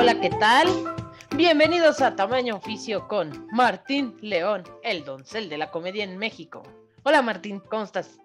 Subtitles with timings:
[0.00, 0.66] Hola, ¿qué tal?
[1.36, 6.62] Bienvenidos a Tamaño Oficio con Martín León, el doncel de la comedia en México.
[7.02, 8.18] Hola Martín, ¿cómo estás?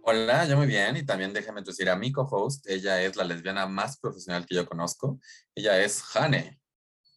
[0.00, 2.66] Hola, yo muy bien y también déjame introducir a mi co-host.
[2.70, 5.20] Ella es la lesbiana más profesional que yo conozco.
[5.54, 6.58] Ella es Jane.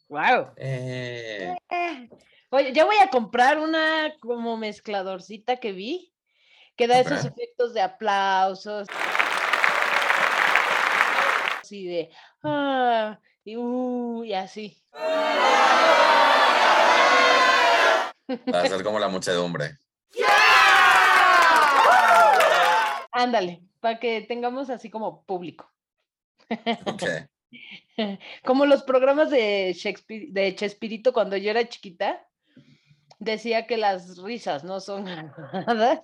[0.10, 0.52] ¡Wow!
[0.58, 1.56] Eh.
[2.50, 6.14] Oye, ya voy a comprar una como mezcladorcita que vi,
[6.76, 8.90] que da esos efectos de aplausos.
[11.62, 12.10] Así de,
[12.44, 14.82] ah, y, uh, y así.
[18.54, 19.78] Va a ser como la muchedumbre.
[23.12, 25.72] Ándale, para que tengamos así como público.
[28.46, 32.26] Como los programas de Shakespeare, de Chespirito cuando yo era chiquita,
[33.20, 35.04] decía que las risas no son
[35.68, 36.02] nada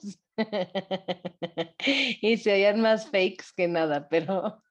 [2.22, 4.62] y se oían más fakes que nada, pero...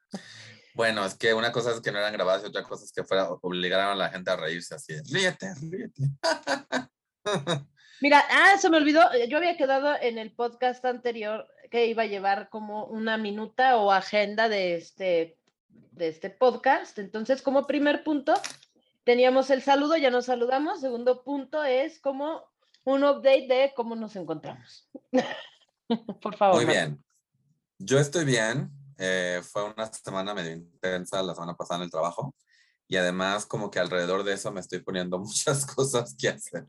[0.75, 3.05] Bueno, es que una cosa es que no eran grabadas y otra cosa es que
[3.05, 4.95] fuera, obligaron a la gente a reírse así.
[5.11, 6.03] Ríete, ríete.
[8.01, 12.07] Mira, ah, se me olvidó, yo había quedado en el podcast anterior que iba a
[12.07, 15.39] llevar como una minuta o agenda de este,
[15.93, 16.99] de este podcast.
[16.99, 18.35] Entonces, como primer punto,
[19.05, 20.81] teníamos el saludo, ya nos saludamos.
[20.81, 22.45] Segundo punto es como
[22.83, 24.91] un update de cómo nos encontramos.
[26.21, 26.57] Por favor.
[26.57, 27.03] Muy bien.
[27.79, 28.71] Yo estoy bien.
[28.99, 32.35] Eh, fue una semana medio intensa la semana pasada en el trabajo.
[32.87, 36.67] Y además, como que alrededor de eso me estoy poniendo muchas cosas que hacer.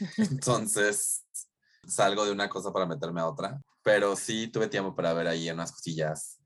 [0.18, 1.24] Entonces,
[1.86, 5.48] salgo de una cosa para meterme a otra pero sí tuve tiempo para ver ahí
[5.50, 6.40] unas cosillas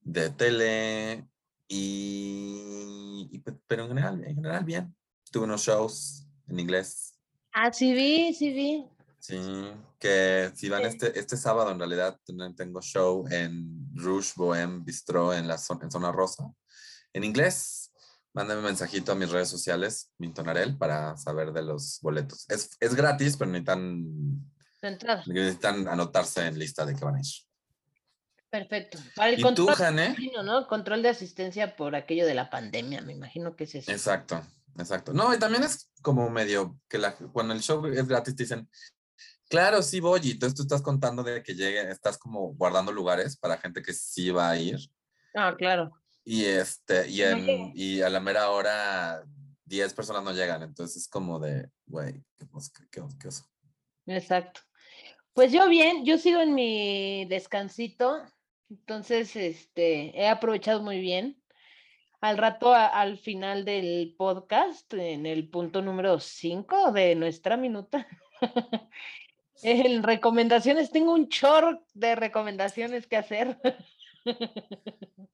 [0.00, 1.24] de tele
[1.68, 4.94] y, pero en general, en general bien.
[5.30, 7.16] Tuve unos shows en inglés.
[7.52, 8.90] Ah, sí vi, sí vi.
[9.20, 9.38] Sí,
[9.98, 12.18] que si van este, este sábado en realidad
[12.56, 16.50] tengo show en Rouge Bohem Bistro en la zona, en zona rosa.
[17.12, 17.92] En inglés,
[18.32, 22.46] mándame un mensajito a mis redes sociales, Mintonarel, para saber de los boletos.
[22.48, 24.06] Es, es gratis, pero ni tan
[24.80, 25.22] entrada.
[25.26, 27.26] Necesitan anotarse en lista de que van a ir.
[28.48, 28.98] Perfecto.
[29.14, 30.16] Para el ¿Y control, tú, Jane?
[30.42, 30.66] ¿no?
[30.66, 33.92] Control de asistencia por aquello de la pandemia, me imagino que es eso.
[33.92, 34.42] Exacto,
[34.78, 35.12] exacto.
[35.12, 38.68] No, y también es como medio que la, cuando el show es gratis te dicen,
[39.50, 43.36] claro, sí voy, y entonces tú estás contando de que llegue, estás como guardando lugares
[43.36, 44.78] para gente que sí va a ir.
[45.34, 45.90] Ah, claro.
[46.24, 49.22] Y, este, y, en, y a la mera hora
[49.64, 52.46] 10 personas no llegan, entonces es como de, güey, qué,
[52.90, 53.44] qué, qué oso.
[54.06, 54.60] Exacto.
[55.32, 58.22] Pues yo bien, yo sigo en mi descansito,
[58.68, 61.42] entonces este, he aprovechado muy bien.
[62.20, 68.06] Al rato, al final del podcast, en el punto número 5 de nuestra minuta,
[69.62, 73.58] en recomendaciones, tengo un short de recomendaciones que hacer.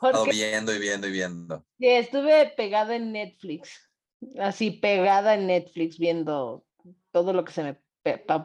[0.00, 1.64] Porque, viendo y viendo y viendo.
[1.78, 3.90] Estuve pegada en Netflix,
[4.38, 6.64] así pegada en Netflix, viendo
[7.12, 7.78] todo lo que se me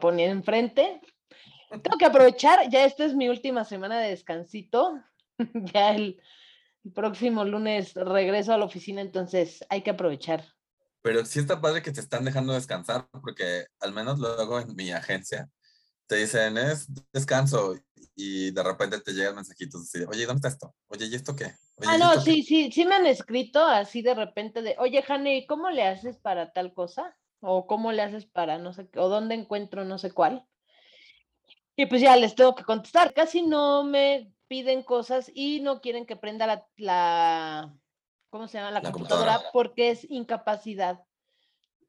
[0.00, 1.00] poner enfrente.
[1.70, 5.00] Tengo que aprovechar, ya esta es mi última semana de descansito.
[5.74, 6.20] ya el,
[6.94, 10.46] próximo lunes regreso a la oficina, entonces hay que aprovechar.
[11.02, 14.90] Pero sí está padre que te están dejando descansar, porque al menos luego en mi
[14.90, 15.48] agencia
[16.06, 17.74] te dicen es descanso
[18.14, 20.74] y de repente te llegan mensajitos así, oye, ¿dónde está esto?
[20.88, 21.54] Oye, ¿y esto qué?
[21.86, 25.70] ah, no, sí, sí, sí me han escrito así de repente de, oye, Jane, ¿cómo
[25.70, 27.16] le haces para tal cosa?
[27.40, 30.44] o cómo le haces para no sé, o dónde encuentro no sé cuál.
[31.76, 33.14] Y pues ya les tengo que contestar.
[33.14, 37.74] Casi no me piden cosas y no quieren que prenda la, la
[38.30, 38.70] ¿cómo se llama?
[38.70, 41.00] La, computadora, porque es incapacidad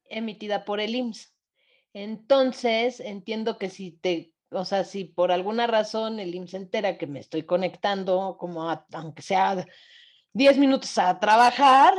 [0.10, 1.34] emitida por el IMSS.
[1.94, 7.08] Entonces, entiendo que si te, o sea, si por alguna razón el IMSS entera que
[7.08, 9.66] me estoy conectando, como aunque sea
[10.34, 11.94] 10 minutos a trabajar,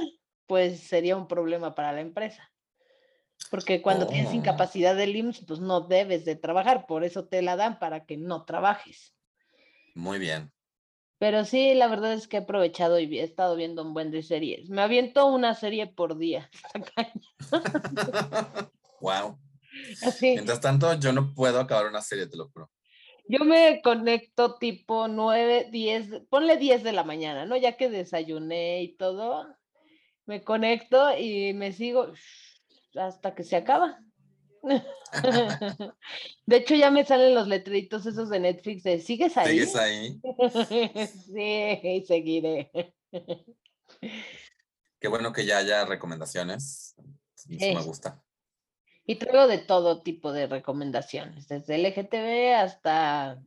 [0.47, 2.53] pues sería un problema para la empresa
[3.51, 4.35] porque cuando tienes oh.
[4.35, 8.17] incapacidad del IMSS, pues no debes de trabajar, por eso te la dan para que
[8.17, 9.15] no trabajes.
[9.95, 10.51] Muy bien.
[11.23, 14.25] Pero sí, la verdad es que he aprovechado y he estado viendo un buen de
[14.25, 14.69] series.
[14.69, 16.51] Me aviento una serie por día.
[19.01, 19.39] wow.
[20.21, 22.73] Mientras tanto, yo no puedo acabar una serie, te lo juro.
[23.29, 27.57] Yo me conecto tipo 9, 10, ponle 10 de la mañana, ¿no?
[27.57, 29.47] Ya que desayuné y todo,
[30.27, 32.13] me conecto y me sigo
[32.97, 34.01] hasta que se acaba.
[36.47, 39.49] De hecho, ya me salen los letreritos esos de Netflix de ¿sigues ahí?
[39.49, 40.21] ¿Sigues ahí?
[41.33, 42.71] sí, seguiré.
[44.99, 46.95] Qué bueno que ya haya recomendaciones.
[47.49, 48.23] me gusta.
[49.05, 53.43] Y traigo de todo tipo de recomendaciones, desde LGTB hasta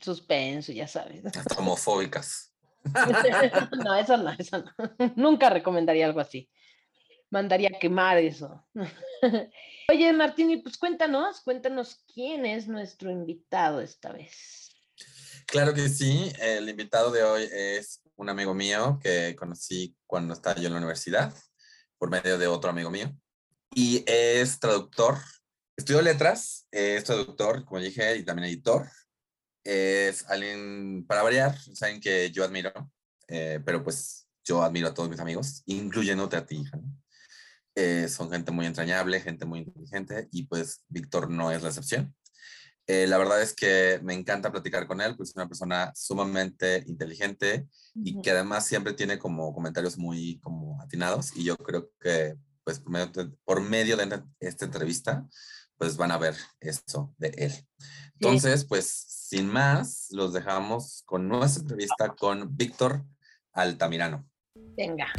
[0.00, 1.26] suspenso, ya sabes.
[1.26, 2.52] Hasta homofóbicas.
[3.84, 4.72] no, eso no, eso no.
[5.16, 6.48] Nunca recomendaría algo así.
[7.30, 8.64] Mandaría a quemar eso.
[9.88, 14.70] Oye, Martín, pues cuéntanos, cuéntanos quién es nuestro invitado esta vez.
[15.46, 20.60] Claro que sí, el invitado de hoy es un amigo mío que conocí cuando estaba
[20.60, 21.32] yo en la universidad,
[21.98, 23.16] por medio de otro amigo mío,
[23.74, 25.18] y es traductor.
[25.76, 28.88] Estudió letras, es traductor, como dije, y también editor.
[29.62, 32.72] Es alguien, para variar, es alguien que yo admiro,
[33.28, 36.80] eh, pero pues yo admiro a todos mis amigos, incluyéndote a ti, hija.
[37.78, 42.14] Eh, son gente muy entrañable, gente muy inteligente, y pues Víctor no es la excepción.
[42.86, 46.84] Eh, la verdad es que me encanta platicar con él, pues es una persona sumamente
[46.86, 52.36] inteligente y que además siempre tiene como comentarios muy como atinados y yo creo que
[52.62, 52.80] pues
[53.44, 55.26] por medio de, esta entrevista
[55.76, 57.52] pues van a ver eso de él.
[58.14, 63.04] Entonces, pues sin más, los dejamos con nuestra entrevista con Víctor
[63.52, 64.26] Altamirano.
[64.54, 65.12] Venga.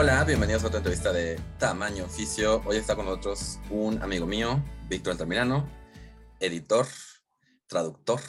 [0.00, 2.62] Hola, bienvenidos a otra entrevista de Tamaño Oficio.
[2.66, 5.68] Hoy está con nosotros un amigo mío, Víctor Altamirano,
[6.38, 6.86] editor,
[7.66, 8.20] traductor,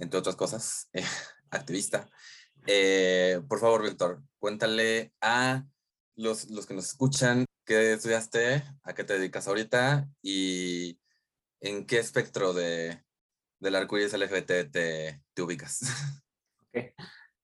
[0.00, 1.04] entre otras cosas, eh,
[1.52, 2.08] activista.
[2.66, 5.64] Eh, por favor, Víctor, cuéntale a
[6.16, 10.98] los, los que nos escuchan qué estudiaste, a qué te dedicas ahorita y
[11.60, 13.04] en qué espectro de,
[13.60, 15.78] del arcoíris LGBT te, ubicas.
[16.76, 16.92] Okay.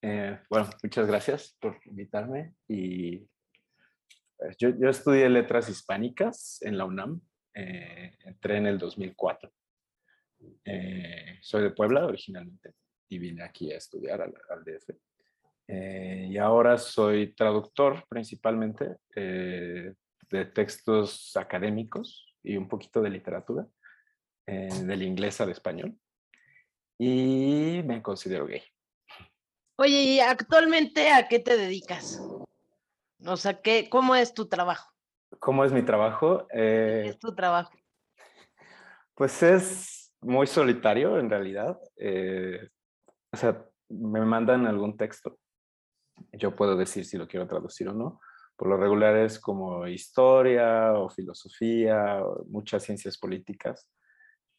[0.03, 3.30] Eh, bueno, muchas gracias por invitarme y
[4.59, 7.21] yo, yo, estudié letras hispánicas en la UNAM,
[7.55, 9.51] eh, entré en el 2004.
[10.65, 12.73] Eh, soy de Puebla originalmente
[13.09, 14.95] y vine aquí a estudiar al, DF.
[15.69, 23.67] Eh, y ahora soy traductor principalmente de textos académicos y un poquito de literatura,
[24.47, 25.97] del inglés al español.
[26.99, 28.63] Y me considero gay.
[29.77, 32.21] Oye, ¿y actualmente a qué te dedicas?
[33.27, 34.91] O sea, ¿qué, ¿cómo es tu trabajo?
[35.39, 36.47] ¿Cómo es mi trabajo?
[36.51, 37.73] ¿Qué es tu trabajo?
[39.15, 41.79] Pues es muy solitario en realidad.
[41.97, 42.69] Eh,
[43.33, 45.39] o sea, me mandan algún texto.
[46.33, 48.21] Yo puedo decir si lo quiero traducir o no.
[48.57, 53.89] Por lo regular es como historia o filosofía, o muchas ciencias políticas,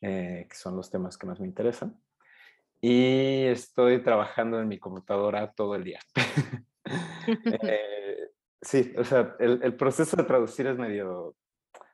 [0.02, 2.00] eh, que son los temas que más me interesan.
[2.80, 6.00] Y estoy trabajando en mi computadora todo el día.
[7.64, 8.01] eh,
[8.62, 11.36] Sí, o sea, el, el, proceso de traducir es medio,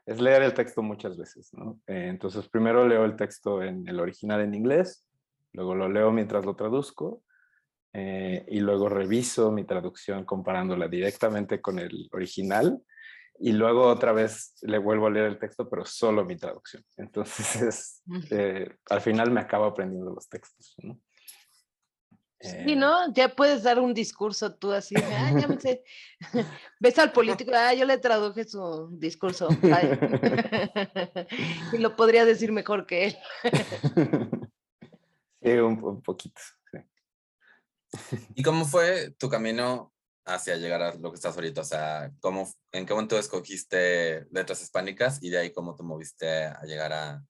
[0.06, 1.80] es leer el texto muchas veces, ¿no?
[1.88, 5.06] Eh, entonces, primero leo el texto en el original en inglés,
[5.54, 7.24] luego lo leo mientras lo traduzco,
[7.94, 12.82] eh, y luego reviso mi traducción comparándola directamente con el original,
[13.40, 16.84] y luego otra vez le vuelvo a leer el texto, pero solo mi traducción.
[16.98, 21.00] Entonces, eh, al final me acabo aprendiendo los textos, ¿no?
[22.40, 23.12] Sí, eh, ¿no?
[23.14, 25.84] Ya puedes dar un discurso tú así, ah, ya me sé.
[26.80, 29.48] Ves al político, ah, yo le traduje su discurso.
[31.74, 33.18] y lo podría decir mejor que él.
[35.42, 36.40] sí, un, poquito.
[38.36, 39.92] ¿Y cómo fue tu camino
[40.26, 41.62] hacia llegar a lo que estás ahorita?
[41.62, 46.46] O sea, ¿cómo, ¿en qué momento escogiste letras hispánicas y de ahí cómo te moviste
[46.46, 47.24] a llegar a,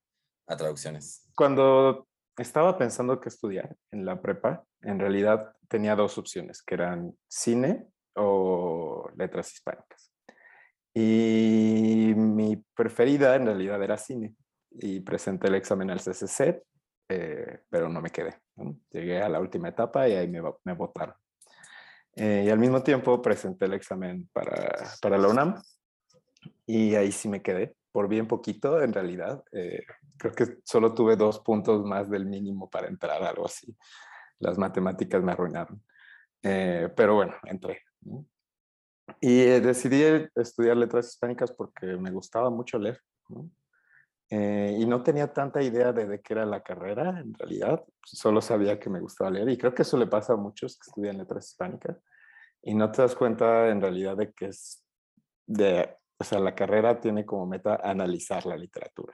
[0.48, 1.24] a traducciones?
[1.34, 4.64] Cuando estaba pensando qué estudiar en la prepa.
[4.88, 10.14] En realidad tenía dos opciones, que eran cine o letras hispánicas.
[10.94, 14.34] Y mi preferida en realidad era cine.
[14.72, 16.64] Y presenté el examen al CCC,
[17.10, 18.38] eh, pero no me quedé.
[18.90, 21.16] Llegué a la última etapa y ahí me, me votaron.
[22.16, 25.62] Eh, y al mismo tiempo presenté el examen para, para la UNAM
[26.66, 29.44] y ahí sí me quedé por bien poquito, en realidad.
[29.52, 29.84] Eh,
[30.18, 33.76] creo que solo tuve dos puntos más del mínimo para entrar, algo así.
[34.40, 35.82] Las matemáticas me arruinaron.
[36.44, 37.82] Eh, pero bueno, entré.
[39.20, 40.04] Y eh, decidí
[40.36, 43.02] estudiar letras hispánicas porque me gustaba mucho leer.
[44.30, 47.84] y no tenía tanta idea de, de qué era la carrera, en realidad.
[48.04, 49.50] Solo sabía que me gustaba leer.
[49.50, 51.98] Y creo que eso le pasa a muchos que estudian letras hispánicas.
[52.62, 54.84] Y no te das cuenta en realidad de que es
[55.46, 59.14] de o sea, la carrera tiene como meta analizar la literatura,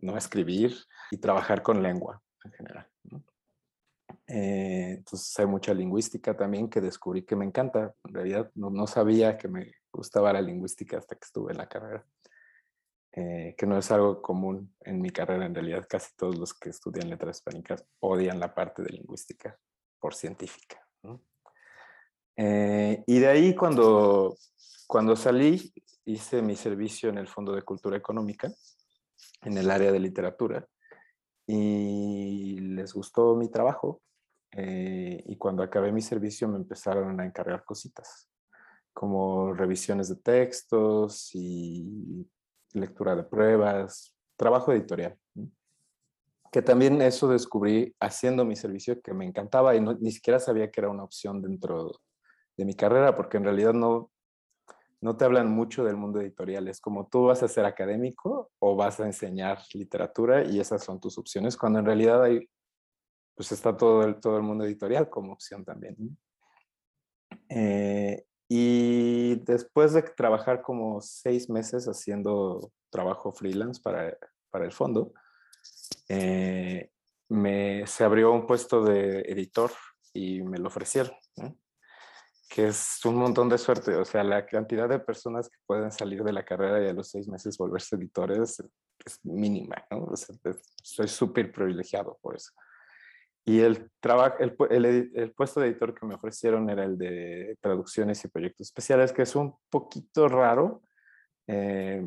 [0.00, 0.74] no, escribir
[1.10, 2.86] y trabajar con lengua en general.
[4.28, 7.94] Eh, entonces hay mucha lingüística también que descubrí que me encanta.
[8.04, 11.68] En realidad no, no sabía que me gustaba la lingüística hasta que estuve en la
[11.68, 12.04] carrera.
[13.12, 15.46] Eh, que no es algo común en mi carrera.
[15.46, 19.58] En realidad casi todos los que estudian letras hispánicas odian la parte de lingüística
[19.98, 20.86] por científica.
[22.36, 24.36] Eh, y de ahí cuando,
[24.86, 25.72] cuando salí
[26.04, 28.52] hice mi servicio en el Fondo de Cultura Económica,
[29.42, 30.68] en el área de literatura,
[31.46, 34.02] y les gustó mi trabajo.
[34.52, 38.28] Eh, y cuando acabé mi servicio me empezaron a encargar cositas,
[38.92, 42.26] como revisiones de textos y
[42.72, 45.16] lectura de pruebas, trabajo editorial.
[46.50, 50.70] Que también eso descubrí haciendo mi servicio que me encantaba y no- ni siquiera sabía
[50.70, 52.00] que era una opción dentro
[52.56, 54.10] de mi carrera, porque en realidad no,
[55.00, 56.68] no te hablan mucho del mundo editorial.
[56.68, 61.00] Es como tú vas a ser académico o vas a enseñar literatura y esas son
[61.00, 62.48] tus opciones, cuando en realidad hay,
[63.38, 65.96] pues está todo el, todo el mundo editorial como opción también.
[67.48, 74.18] Eh, y después de trabajar como seis meses haciendo trabajo freelance para,
[74.50, 75.12] para el fondo,
[76.08, 76.90] eh,
[77.28, 79.70] me, se abrió un puesto de editor
[80.12, 81.56] y me lo ofrecieron, ¿no?
[82.50, 83.94] que es un montón de suerte.
[83.94, 87.08] O sea, la cantidad de personas que pueden salir de la carrera y a los
[87.08, 88.58] seis meses volverse editores
[89.06, 89.76] es mínima.
[89.92, 90.06] ¿no?
[90.06, 92.50] O sea, es- soy súper privilegiado por eso.
[93.48, 97.56] Y el, trabajo, el, el el puesto de editor que me ofrecieron era el de
[97.62, 100.82] traducciones y proyectos especiales, que es un poquito raro.
[101.46, 102.06] Eh,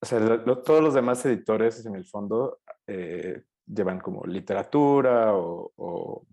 [0.00, 5.72] o sea, lo- todos los demás editores en el fondo eh, llevan como literatura o,
[5.76, 6.26] o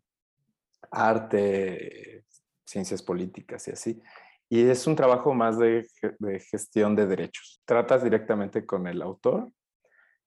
[0.91, 2.25] arte,
[2.65, 4.01] ciencias políticas y así.
[4.49, 5.87] Y es un trabajo más de,
[6.19, 7.61] de gestión de derechos.
[7.65, 9.49] Tratas directamente con el autor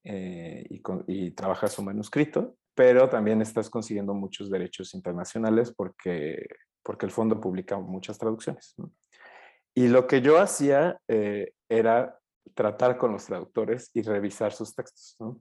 [0.04, 6.47] eh, y, con- y trabajas su manuscrito, pero también estás consiguiendo muchos derechos internacionales porque,
[6.83, 8.76] porque el fondo publica muchas traducciones.
[9.75, 12.21] Y lo que yo hacía eh, era
[12.54, 15.16] tratar con los traductores y revisar sus textos.
[15.18, 15.40] ¿no?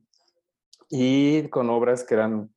[0.89, 2.50] Y con obras que eran,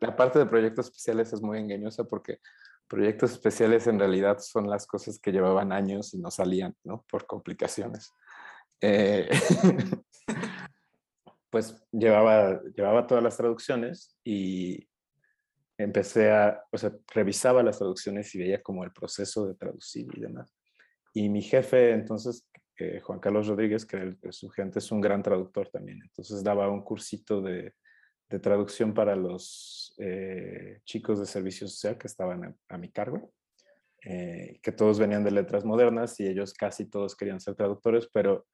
[0.00, 2.38] la parte de proyectos especiales es muy engañosa porque
[2.86, 7.04] proyectos especiales en realidad son las cosas que llevaban años y no salían, ¿no?
[7.10, 8.12] Por complicaciones.
[8.80, 9.28] Eh,
[11.54, 14.88] pues llevaba, llevaba todas las traducciones y
[15.78, 20.20] empecé a, o sea, revisaba las traducciones y veía como el proceso de traducir y
[20.20, 20.52] demás.
[21.12, 22.44] Y mi jefe, entonces,
[22.76, 26.82] eh, Juan Carlos Rodríguez, que su gente es un gran traductor también, entonces daba un
[26.82, 27.74] cursito de,
[28.28, 33.32] de traducción para los eh, chicos de servicio social que estaban a, a mi cargo,
[34.04, 38.44] eh, que todos venían de letras modernas y ellos casi todos querían ser traductores, pero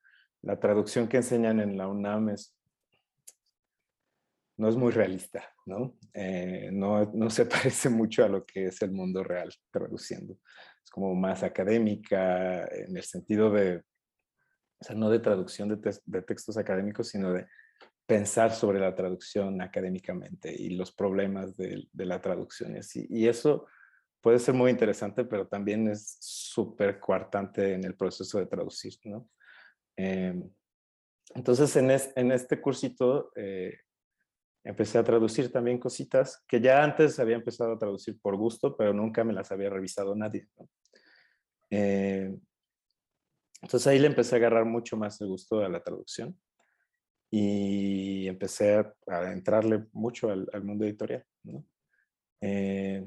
[0.42, 2.59] la traducción que enseñan en la UNAM es
[4.60, 5.96] no es muy realista, ¿no?
[6.12, 10.36] Eh, no, se parece mucho a lo que es el mundo real traduciendo.
[10.84, 16.58] Es como más académica en el sentido de, o sea, no de traducción de, textos
[16.58, 17.46] académicos, sino de
[18.04, 22.76] pensar sobre la traducción académicamente y los problemas de, la traducción.
[22.76, 23.06] Y, así.
[23.08, 23.66] y eso
[24.20, 29.26] puede ser muy interesante, pero también es súper coartante en el proceso de traducir, ¿no?
[29.96, 30.50] Em,
[31.34, 33.78] entonces, en, es- en este cursito eh,
[34.64, 38.92] empecé a traducir también cositas que ya antes había empezado a traducir por gusto, pero
[38.92, 40.48] nunca me las había revisado nadie.
[40.58, 40.68] ¿no?
[41.70, 42.34] Eh,
[43.62, 46.38] entonces ahí le empecé a agarrar mucho más el gusto a la traducción
[47.30, 51.24] y empecé a, a entrarle mucho al, al mundo editorial.
[51.44, 51.64] ¿no?
[52.40, 53.06] Eh,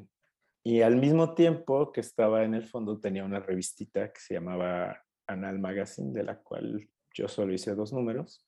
[0.63, 5.03] y al mismo tiempo que estaba en el fondo tenía una revistita que se llamaba
[5.27, 8.47] Anal Magazine, de la cual yo solo hice dos números,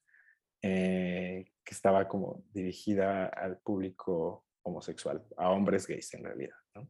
[0.68, 6.56] eh, que estaba como dirigida al público homosexual, a hombres gays en realidad.
[6.74, 6.90] ¿no?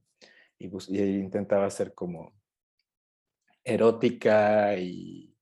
[0.57, 2.31] Y, bus- y intentaba ser como
[3.63, 5.35] erótica y,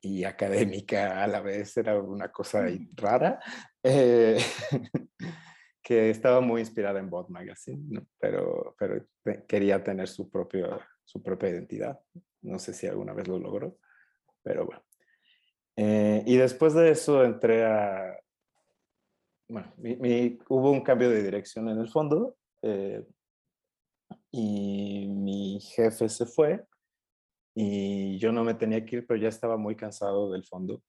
[0.00, 3.40] y académica a la vez, era una cosa rara,
[3.82, 4.38] eh,
[5.82, 8.06] que estaba muy inspirada en Bot Magazine, ¿no?
[8.18, 12.00] pero, pero te- quería tener su, propio, su propia identidad.
[12.42, 13.78] No sé si alguna vez lo logró,
[14.42, 14.82] pero bueno.
[15.80, 18.18] Eh, y después de eso entré a...
[19.48, 19.72] Bueno,
[20.48, 23.06] hubo un cambio de dirección en el fondo eh,
[24.32, 26.64] y mi jefe se fue
[27.54, 30.82] y yo no me tenía que ir, pero ya estaba muy cansado del fondo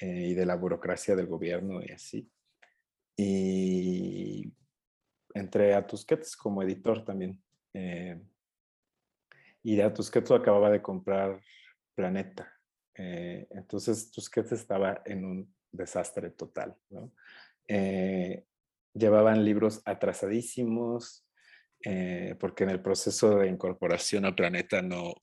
[0.00, 2.28] eh, y de la burocracia del gobierno y así.
[3.16, 4.52] Y
[5.34, 7.40] entré a Tusquets como editor también.
[9.62, 11.40] y a Tusquets acababa de comprar
[11.94, 12.55] Planeta.
[12.98, 16.76] Eh, entonces Tusquets estaba en un desastre total.
[16.90, 17.12] ¿no?
[17.68, 18.44] Eh,
[18.94, 21.26] llevaban libros atrasadísimos,
[21.84, 25.14] eh, porque en el proceso de incorporación al planeta no,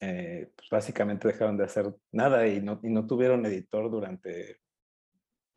[0.00, 4.60] eh, pues básicamente dejaron de hacer nada y no, y no tuvieron editor durante,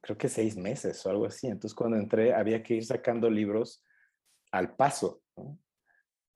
[0.01, 1.47] creo que seis meses o algo así.
[1.47, 3.83] Entonces cuando entré había que ir sacando libros
[4.51, 5.21] al paso.
[5.37, 5.59] ¿no?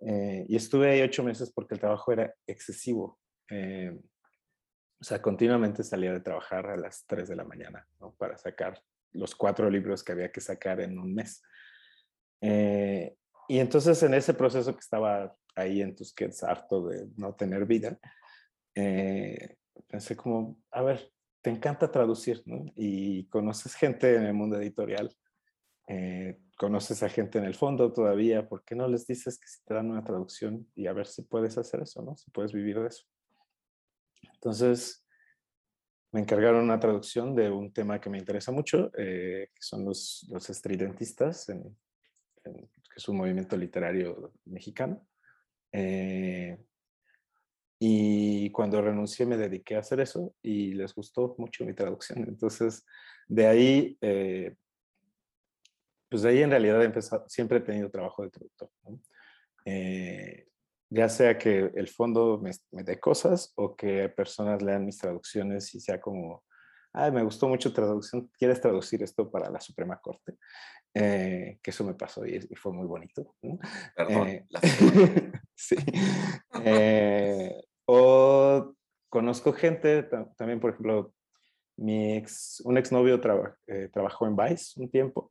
[0.02, 3.20] Eh, y estuve ahí ocho meses porque el trabajo era excesivo.
[5.00, 7.88] O sea, continuamente salía de trabajar a las 3 de la mañana
[8.18, 11.42] para sacar los cuatro libros que había que sacar en un mes.
[12.42, 13.16] Eh,
[13.48, 17.98] y entonces en ese proceso que estaba ahí en Tusquets, harto de no tener vida,
[18.74, 21.12] eh, pensé como, a ver,
[21.42, 22.66] te encanta traducir, ¿no?
[22.76, 25.16] Y conoces gente en el mundo editorial,
[25.88, 29.64] eh, conoces a gente en el fondo todavía, ¿por qué no les dices que si
[29.64, 32.16] te dan una traducción y a ver si puedes hacer eso, ¿no?
[32.16, 33.06] Si puedes vivir de eso.
[34.46, 35.04] Entonces,
[36.12, 40.28] me encargaron una traducción de un tema que me interesa mucho, eh, que son los,
[40.30, 41.64] los estridentistas, en,
[42.44, 45.04] que es un movimiento literario mexicano.
[45.72, 46.64] Eh,
[47.80, 52.20] y cuando renuncié me dediqué a hacer eso y les gustó mucho mi traducción.
[52.28, 52.86] Entonces,
[53.28, 54.56] de ahí, eh,
[56.08, 58.70] pues de ahí en realidad he empezado, siempre he tenido trabajo de traductor.
[59.66, 60.50] Eh,
[60.90, 65.74] ya sea que el fondo me, me dé cosas o que personas lean mis traducciones
[65.76, 66.44] y sea como,
[66.94, 70.36] ay, me gustó mucho traducción, ¿quieres traducir esto para la Suprema Corte?
[70.98, 73.36] Eh, que eso me pasó y, fue muy bonito.
[73.96, 74.30] Perdón.
[74.30, 74.46] Eh,
[75.54, 75.76] sí.
[76.64, 78.74] Eh, o
[79.10, 80.04] conozco gente,
[80.38, 81.14] también por ejemplo,
[81.78, 85.30] mi ex, un exnovio trabajó en Vice un tiempo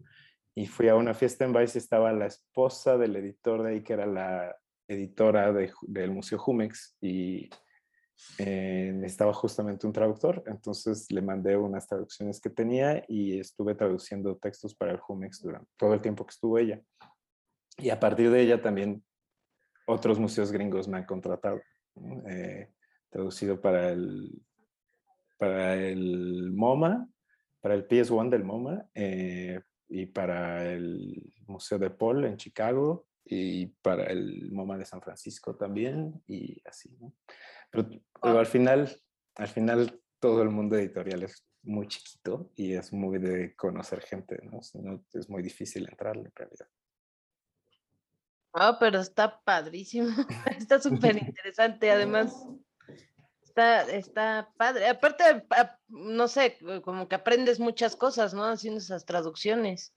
[0.54, 3.82] y fui a una fiesta en Vice y estaba la esposa del editor de ahí,
[3.82, 4.54] que era la
[4.88, 7.49] editora del Museo Jumex y
[8.38, 14.37] eh, necesitaba justamente un traductor, entonces le mandé unas traducciones que tenía y estuve traduciendo
[14.37, 16.81] textos para el Jumex durante todo el tiempo que estuvo ella.
[17.79, 19.05] Y a partir de ella también
[19.87, 21.61] otros museos gringos me han contratado,
[22.29, 22.71] eh,
[23.11, 24.43] traducido para el,
[25.37, 27.09] para el MoMA,
[27.61, 33.66] para el PS1 del MoMA eh, y para el Museo de Paul en Chicago y
[33.66, 36.90] para el MoMA de San Francisco también y así.
[37.00, 37.14] ¿no?
[37.71, 37.88] Pero,
[38.23, 38.38] ah.
[38.38, 38.95] al final,
[39.37, 44.38] al final todo el mundo editorial es muy chiquito y es muy de conocer gente,
[44.43, 44.61] ¿no?
[45.12, 46.69] es muy difícil entrar en realidad.
[48.52, 50.08] Ah, pero está padrísimo,
[50.58, 52.34] está súper interesante, además
[53.54, 54.89] está, está padre.
[54.89, 55.47] Aparte,
[55.89, 58.45] no sé, como que aprendes muchas cosas, ¿no?
[58.45, 59.95] Haciendo esas traducciones.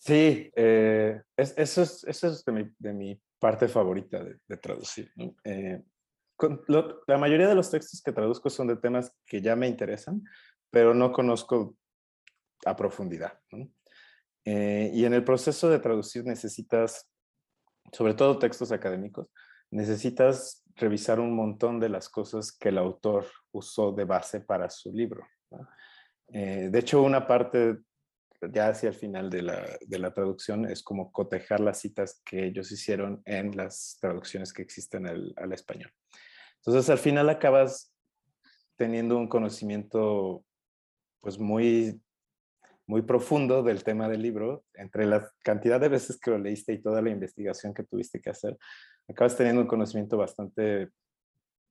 [0.00, 2.42] Sí, eh, eso es, eso es
[2.78, 5.12] de, mi, parte favorita de, traducir.
[5.44, 5.82] Eh,
[7.06, 10.24] la mayoría de los textos que traduzco son de temas que ya me interesan,
[10.70, 11.76] pero no conozco
[12.64, 13.38] a profundidad.
[14.46, 17.06] Eh, y en el proceso de traducir necesitas,
[17.92, 19.28] sobre todo textos académicos,
[19.70, 24.90] necesitas revisar un montón de las cosas que el autor usó de base para su
[24.94, 25.26] libro.
[26.26, 27.80] de hecho, una parte
[28.52, 32.46] ya hacia el final de la, de la, traducción es como cotejar las citas que
[32.46, 35.92] ellos hicieron en las traducciones que existen al, al español.
[36.56, 37.94] Entonces, al final acabas
[38.76, 40.44] teniendo un conocimiento
[41.20, 42.00] pues muy,
[42.86, 46.82] muy profundo del tema del libro, entre la cantidad de veces que lo leíste y
[46.82, 48.56] toda la investigación que tuviste que hacer,
[49.08, 50.88] acabas teniendo un conocimiento bastante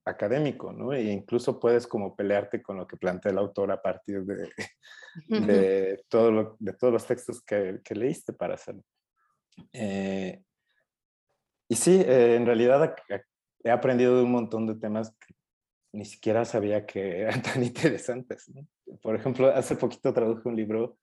[0.10, 0.94] académico, ¿no?
[0.94, 4.50] E incluso puedes como pelearte con lo que plantea el autor a partir de,
[5.28, 8.84] de, todo de todos los textos que, que leíste para hacerlo.
[9.74, 10.42] Eh,
[11.68, 12.96] y sí, eh, en realidad
[13.64, 15.36] he aprendido de un montón de temas que
[15.92, 18.52] ni siquiera sabía que eran tan interesantes.
[19.02, 20.98] Por ejemplo, hace poquito traduje un libro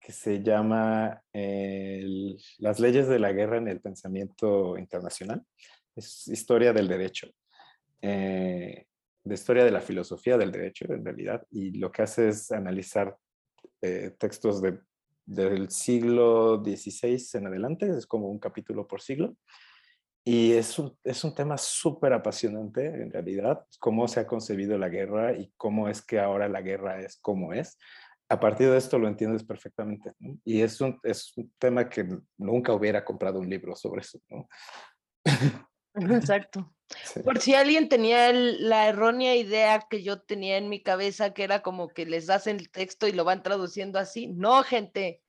[0.00, 5.44] que se llama Las leyes de la guerra en el pensamiento internacional.
[5.96, 7.28] Es historia del derecho
[8.02, 8.86] eh,
[9.24, 13.16] de historia de la filosofía del derecho, en realidad, y lo que hace es analizar
[13.82, 14.78] eh, textos de,
[15.26, 19.36] del siglo XVI en adelante, es como un capítulo por siglo,
[20.24, 24.88] y es un, es un tema súper apasionante, en realidad, cómo se ha concebido la
[24.88, 27.78] guerra y cómo es que ahora la guerra es como es.
[28.28, 30.12] A partir de esto lo entiendes perfectamente.
[30.44, 32.06] Y es un, es un tema que
[32.36, 34.20] nunca hubiera comprado un libro sobre eso.
[34.28, 34.48] ¿no?
[36.10, 36.72] Exacto.
[37.22, 41.60] Por si alguien tenía la errónea idea que yo tenía en mi cabeza, que era
[41.60, 44.28] como que les hacen el texto y lo van traduciendo así.
[44.28, 45.20] No, gente.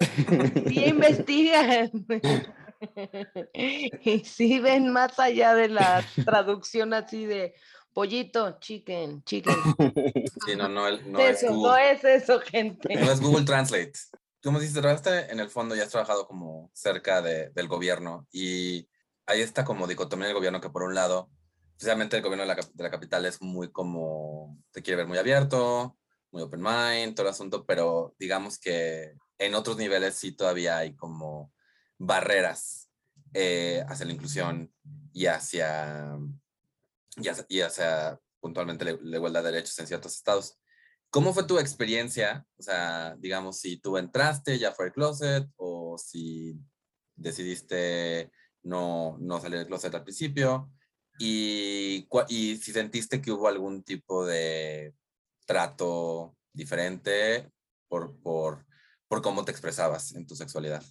[0.67, 1.91] Sí investigan.
[3.53, 7.53] y sí ven más allá de la traducción así de
[7.93, 9.55] pollito, chicken, chicken.
[10.45, 12.95] Sí, no, no, no es, eso, no es eso, gente.
[12.95, 13.93] No es Google Translate.
[14.41, 18.87] Como dices, trabajaste en el fondo y has trabajado como cerca del gobierno y
[19.29, 21.29] hay esta como dicotomía del gobierno que por un lado,
[21.77, 25.97] precisamente el gobierno de la, la capital es muy como, te quiere ver muy abierto,
[26.31, 30.95] muy open mind, todo el asunto, pero digamos que en otros niveles sí todavía hay
[30.95, 31.53] como
[31.97, 32.89] barreras
[33.33, 34.73] eh, hacia la inclusión
[35.13, 36.17] y hacia,
[37.47, 40.57] y hacia, puntualmente la, igualdad de derechos en ciertos estados.
[41.11, 42.45] ¿Cómo fue tu experiencia?
[42.57, 46.55] O sea, digamos, si tú entraste ya fue el closet o si
[47.15, 48.31] decidiste
[48.63, 50.71] no, no salir del closet al principio
[51.17, 54.93] y, y si sentiste que hubo algún tipo de
[55.45, 57.51] trato diferente
[57.87, 58.65] por, por,
[59.07, 60.83] por cómo te expresabas en tu sexualidad.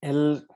[0.00, 0.46] El,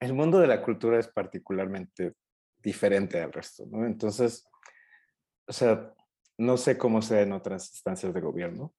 [0.00, 2.14] el mundo de la cultura es particularmente
[2.62, 3.86] diferente al resto, ¿no?
[3.86, 4.46] Entonces,
[5.46, 5.92] o sea,
[6.38, 8.74] no sé cómo sea en otras instancias de gobierno.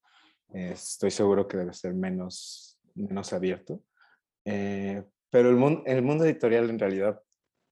[0.53, 3.83] estoy seguro que debe ser menos, menos abierto.
[4.45, 7.21] Eh, pero el mundo, el mundo editorial, en realidad,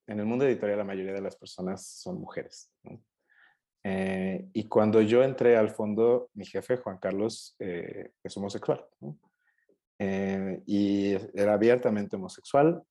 [0.07, 2.71] en el mundo editorial la mayoría de las personas son mujeres.
[3.83, 8.83] Eh, y cuando yo entré al fondo, mi jefe, Juan Carlos, eh, es homosexual.
[10.65, 12.81] y era abiertamente homosexual.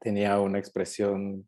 [0.00, 1.46] tenía una expresión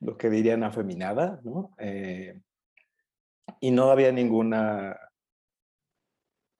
[0.00, 1.74] lo que dirían afeminada, ¿no?
[1.78, 2.40] Eh,
[3.60, 4.96] y no había ninguna,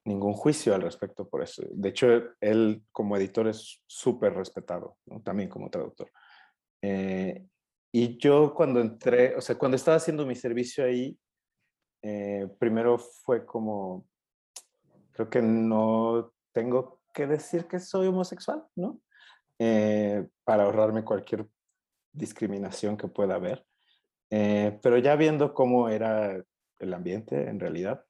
[0.04, 1.62] ningún juicio al respecto por eso.
[1.70, 2.08] De hecho,
[2.40, 6.10] él como editor es súper respetado, también como traductor.
[6.82, 7.46] Eh,
[7.92, 11.16] y yo cuando entré, o sea, cuando estaba haciendo mi servicio ahí,
[12.02, 14.06] eh, primero fue como,
[15.12, 19.00] creo que no tengo que decir que soy homosexual, ¿no?
[20.44, 21.46] para ahorrarme cualquier
[22.12, 23.64] discriminación que pueda haber.
[24.30, 26.42] Eh, pero ya viendo cómo era
[26.78, 28.04] el ambiente en realidad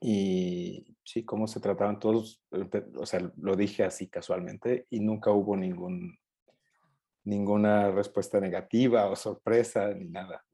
[0.00, 2.42] y sí, cómo se trataban todos,
[2.96, 6.18] o sea, lo dije así casualmente y nunca hubo ningún,
[7.24, 10.44] ninguna respuesta negativa o sorpresa ni nada.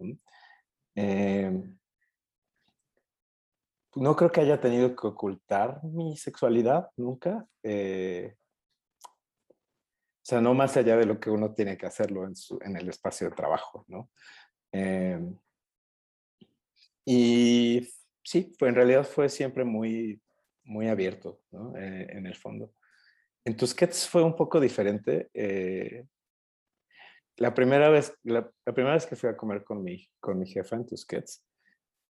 [0.95, 1.63] Eh,
[3.97, 7.47] no creo que haya tenido que ocultar mi sexualidad nunca.
[7.63, 8.35] Eh,
[9.07, 12.77] o sea, no más allá de lo que uno tiene que hacerlo en, su, en
[12.77, 14.11] el espacio de trabajo, ¿no?
[14.73, 15.39] Em,
[17.05, 17.87] y
[18.25, 20.21] sí, fue, en realidad fue siempre muy,
[20.65, 21.77] muy abierto, ¿no?
[21.77, 22.73] Eh, en el fondo.
[23.45, 25.29] En Tusquets fue un poco diferente.
[25.35, 26.07] Eh,
[27.37, 30.77] la, primera vez, la, primera vez que fui a comer con mi, con mi jefa
[30.77, 31.45] en Tusquets,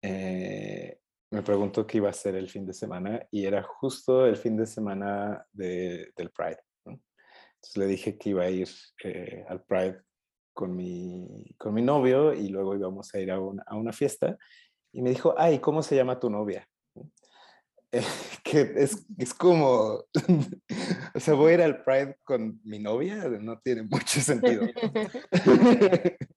[0.01, 0.99] eh,
[1.31, 4.55] me preguntó qué iba a ser el fin de semana y era justo el fin
[4.55, 6.61] de semana de, del Pride.
[6.85, 8.69] Entonces le dije que iba a ir
[9.49, 10.01] al Pride
[10.53, 14.37] con mi, con mi novio y luego íbamos a ir a una fiesta.
[14.91, 16.67] Y me dijo, ay, ¿cómo se llama tu novia?
[17.91, 18.01] Eh,
[18.43, 20.05] que es, es como,
[21.15, 24.65] o sea, voy a ir al Pride con mi novia, no tiene mucho sentido.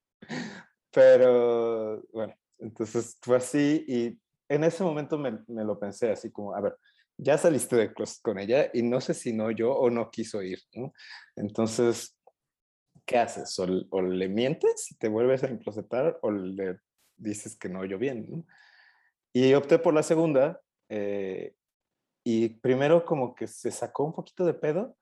[0.93, 6.55] Pero bueno, entonces fue así y en ese momento me, me, lo pensé así como,
[6.55, 6.77] a ver,
[7.17, 10.59] ya saliste de con ella y no sé si no yo o no quiso ir.
[11.37, 12.19] Entonces,
[13.05, 13.59] ¿qué haces?
[13.59, 16.79] O, le mientes, te vuelves a enclosetar o le
[17.21, 18.47] dices que no yo bien.
[19.33, 20.61] Y opté por la segunda.
[20.89, 21.55] Eh,
[22.25, 24.97] y primero como que se sacó un poquito de pedo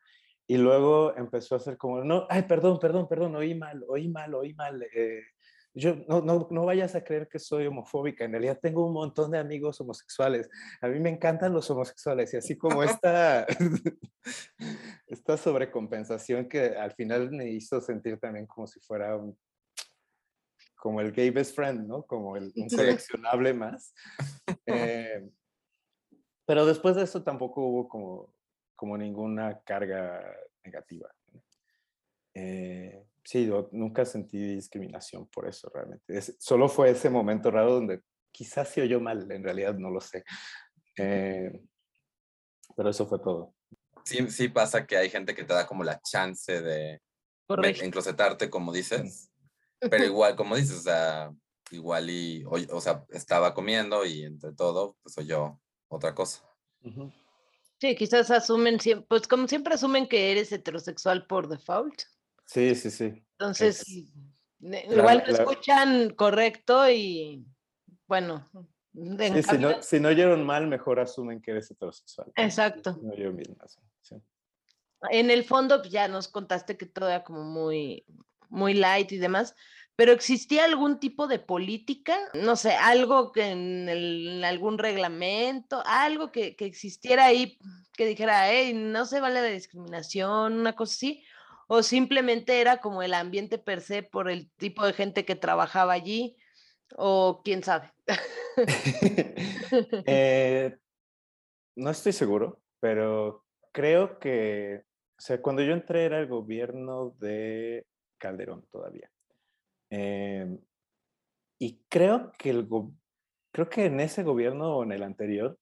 [0.46, 4.34] y luego empezó a hacer como, no, ay, perdón, perdón, perdón, oí mal, oí mal,
[4.34, 4.82] oí mal.
[4.94, 5.22] Eh,
[5.74, 9.30] yo no, no, no, vayas a creer que soy homofóbica, en realidad tengo un montón
[9.30, 10.48] de amigos homosexuales,
[10.80, 13.46] a mí me encantan los homosexuales y así como esta,
[15.06, 19.36] esta sobrecompensación que al final me hizo sentir también como si fuera un,
[20.78, 22.04] como el gay best friend, ¿no?
[22.04, 23.92] Como el, un seleccionable más.
[24.66, 25.28] Eh,
[26.46, 28.34] pero después de eso tampoco hubo como,
[28.74, 30.24] como ninguna carga
[30.64, 31.10] negativa.
[32.32, 36.20] Eh, sí, nunca sentí discriminación por eso realmente.
[36.38, 40.24] solo fue ese momento raro donde quizás se oyó mal, en realidad no lo sé.
[40.96, 41.60] Eh,
[42.74, 43.54] pero eso fue todo.
[44.04, 47.02] Sí, sí pasa que hay gente que te da como la chance de
[47.48, 49.27] enclosetarte, como dices.
[49.80, 51.32] Pero igual, como dices, o sea,
[51.70, 56.42] igual y, o, sea, estaba comiendo y entre todo, pues oyó otra cosa.
[57.80, 62.02] Sí, quizás asumen, pues como siempre asumen que eres heterosexual por default.
[62.44, 63.24] Sí, sí, sí.
[63.38, 63.84] Entonces,
[64.60, 67.46] igual lo escuchan correcto y
[68.06, 68.48] bueno.
[68.94, 72.32] Sí, si, no, si no oyeron mal, mejor asumen que eres heterosexual.
[72.34, 72.98] Exacto.
[73.00, 73.12] No
[75.10, 78.04] En el fondo, pues, ya nos contaste que todo era como muy,
[78.48, 79.54] muy light y demás,
[79.96, 82.16] pero ¿existía algún tipo de política?
[82.34, 87.58] No sé, algo que en, algún reglamento, algo que, que, existiera ahí
[87.96, 91.24] que dijera, hey, no se vale la discriminación, una cosa así,
[91.66, 95.94] o simplemente era como el ambiente per se por el tipo de gente que trabajaba
[95.94, 96.36] allí,
[96.96, 97.92] o quién sabe.
[100.06, 100.76] Eh,
[101.76, 104.84] no estoy seguro, pero creo que,
[105.18, 107.86] o sea, cuando yo entré era el gobierno de
[108.18, 109.10] Calderón todavía.
[109.90, 110.58] Em,
[111.58, 112.68] y creo que, el
[113.52, 115.58] creo que en ese gobierno o en el anterior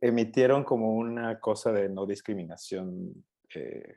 [0.00, 3.96] emitieron como una cosa de no discriminación, eh,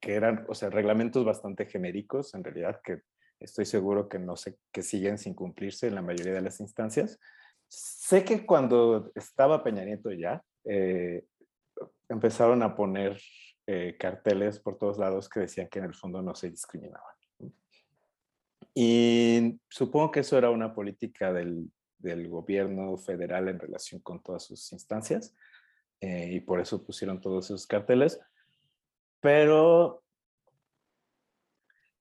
[0.00, 3.02] que eran, o sea, reglamentos bastante genéricos, en realidad, que
[3.38, 7.18] estoy seguro que no sé, que siguen sin cumplirse en la mayoría de las instancias.
[7.68, 11.24] Sé que cuando estaba Peña Nieto ya, eh,
[12.08, 13.20] empezaron a poner
[13.72, 17.14] eh, carteles por todos lados que decían que en el fondo no se discriminaban.
[18.74, 24.42] Y supongo que eso era una política del, del gobierno federal en relación con todas
[24.42, 25.36] sus instancias
[26.00, 28.20] eh, y por eso pusieron todos esos carteles.
[29.20, 30.02] Pero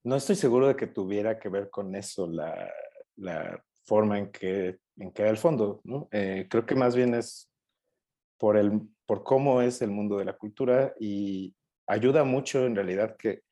[0.03, 2.67] no estoy seguro de que tuviera que ver con eso la,
[3.15, 5.83] la forma en que, en que era el fondo.
[6.09, 7.47] Eh, creo que más bien es
[8.39, 11.53] por, el, por cómo es el mundo de la cultura y
[11.89, 13.43] ayuda mucho en realidad que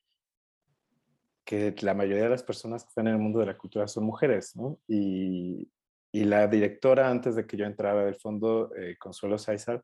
[1.48, 4.04] que la mayoría de las personas que están en el mundo de la cultura son
[4.04, 4.78] mujeres, ¿no?
[4.86, 5.72] Y,
[6.12, 9.82] y la directora, antes de que yo entrara del fondo, eh, Consuelo César,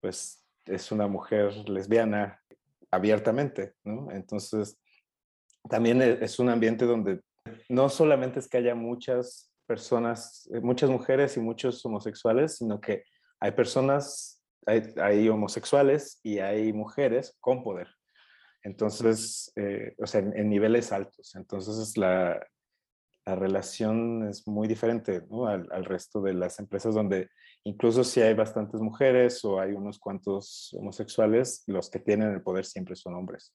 [0.00, 2.42] pues es una mujer lesbiana
[2.90, 4.10] abiertamente, ¿no?
[4.10, 4.76] Entonces,
[5.70, 7.20] también e, es un ambiente donde
[7.68, 13.04] no solamente es que haya muchas personas, eh, muchas mujeres y muchos homosexuales, sino que
[13.38, 17.88] hay personas, hay, hay homosexuales y hay mujeres con poder,
[18.62, 21.34] entonces, eh, o sea, en, niveles altos.
[21.36, 22.38] Entonces, la,
[23.24, 25.46] la relación es muy diferente ¿no?
[25.46, 27.30] al, al, resto de las empresas donde
[27.64, 32.64] incluso si hay bastantes mujeres o hay unos cuantos homosexuales, los que tienen el poder
[32.64, 33.54] siempre son hombres.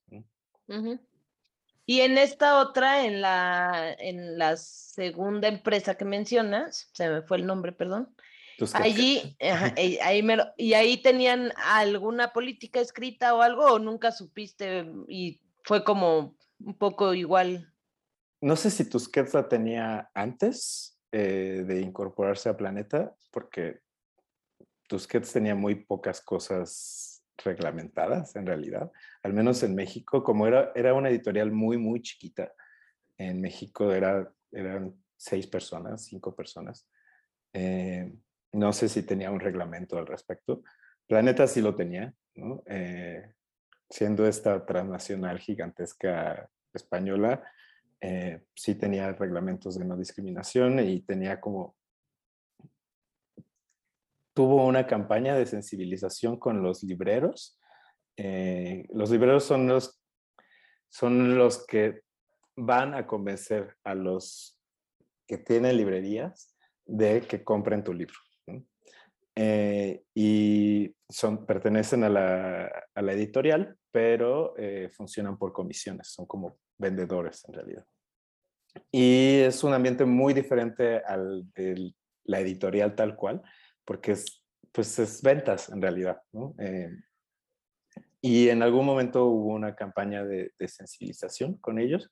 [1.85, 7.37] Y en esta otra, en la, en la segunda empresa que mencionas, se me fue
[7.37, 8.15] el nombre, perdón,
[8.73, 14.11] Allí, ajá, ahí me lo, y ahí tenían alguna política escrita o algo, o nunca
[14.11, 17.73] supiste y fue como un poco igual.
[18.41, 23.79] No sé si Tusquets la tenía antes eh, de incorporarse a Planeta, porque
[24.87, 28.91] Tusquets tenía muy pocas cosas reglamentadas en realidad,
[29.23, 32.53] al menos en México, como era, era una editorial muy, muy chiquita.
[33.17, 36.87] En México era, eran seis personas, cinco personas.
[37.53, 38.13] Eh,
[38.53, 40.63] no sé si tenía un reglamento al respecto.
[41.07, 42.13] Planeta sí lo tenía,
[42.65, 43.33] eh,
[43.89, 47.43] siendo esta transnacional gigantesca española,
[47.99, 51.75] eh, sí tenía reglamentos de no discriminación y tenía como...
[54.35, 57.59] Tuvo una campaña de sensibilización con los libreros.
[58.17, 60.01] Eh, los libreros son los,
[60.89, 62.01] son los que
[62.55, 64.59] van a convencer a los
[65.27, 68.15] que tienen librerías de que compren tu libro.
[69.35, 76.25] Eh, y son, pertenecen a la, a la editorial, pero eh, funcionan por comisiones, son
[76.25, 77.85] como vendedores en realidad.
[78.91, 81.93] Y es un ambiente muy diferente al de
[82.25, 83.41] la editorial tal cual,
[83.85, 86.21] porque es, pues es ventas en realidad.
[86.31, 86.55] ¿no?
[86.59, 86.91] Eh,
[88.21, 92.09] y en algún momento hubo una campaña de, de sensibilización con ellos,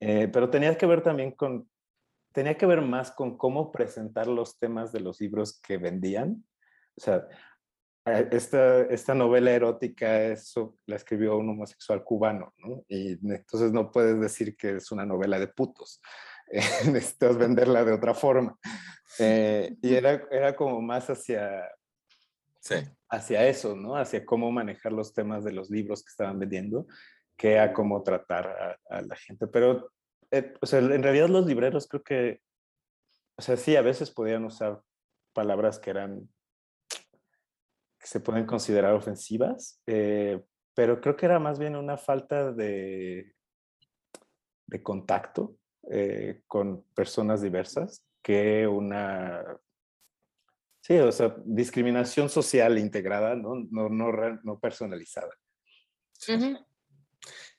[0.00, 1.69] eh, pero tenía que ver también con
[2.32, 6.44] tenía que ver más con cómo presentar los temas de los libros que vendían.
[6.96, 7.26] O sea,
[8.06, 12.84] eh, esta, esta novela erótica eso la escribió un homosexual cubano, ¿no?
[12.88, 16.00] Y entonces no puedes decir que es una novela de putos.
[16.50, 16.60] Eh,
[16.92, 18.58] necesitas venderla de otra forma.
[19.18, 21.68] Eh, y era, era como más hacia,
[22.60, 22.76] sí.
[23.08, 23.96] hacia eso, ¿no?
[23.96, 26.86] Hacia cómo manejar los temas de los libros que estaban vendiendo,
[27.36, 29.46] que a cómo tratar a, a la gente.
[29.46, 29.90] Pero
[30.30, 32.40] eh, o sea, en realidad los libreros creo que,
[33.36, 34.80] o sea, sí, a veces podían usar
[35.32, 36.28] palabras que eran,
[37.98, 40.40] que se pueden considerar ofensivas, eh,
[40.74, 43.34] pero creo que era más bien una falta de,
[44.66, 45.56] de contacto
[45.90, 49.42] eh, con personas diversas que una,
[50.80, 54.12] sí, o sea, discriminación social integrada, no, no, no,
[54.42, 55.32] no personalizada.
[56.12, 56.56] Sí.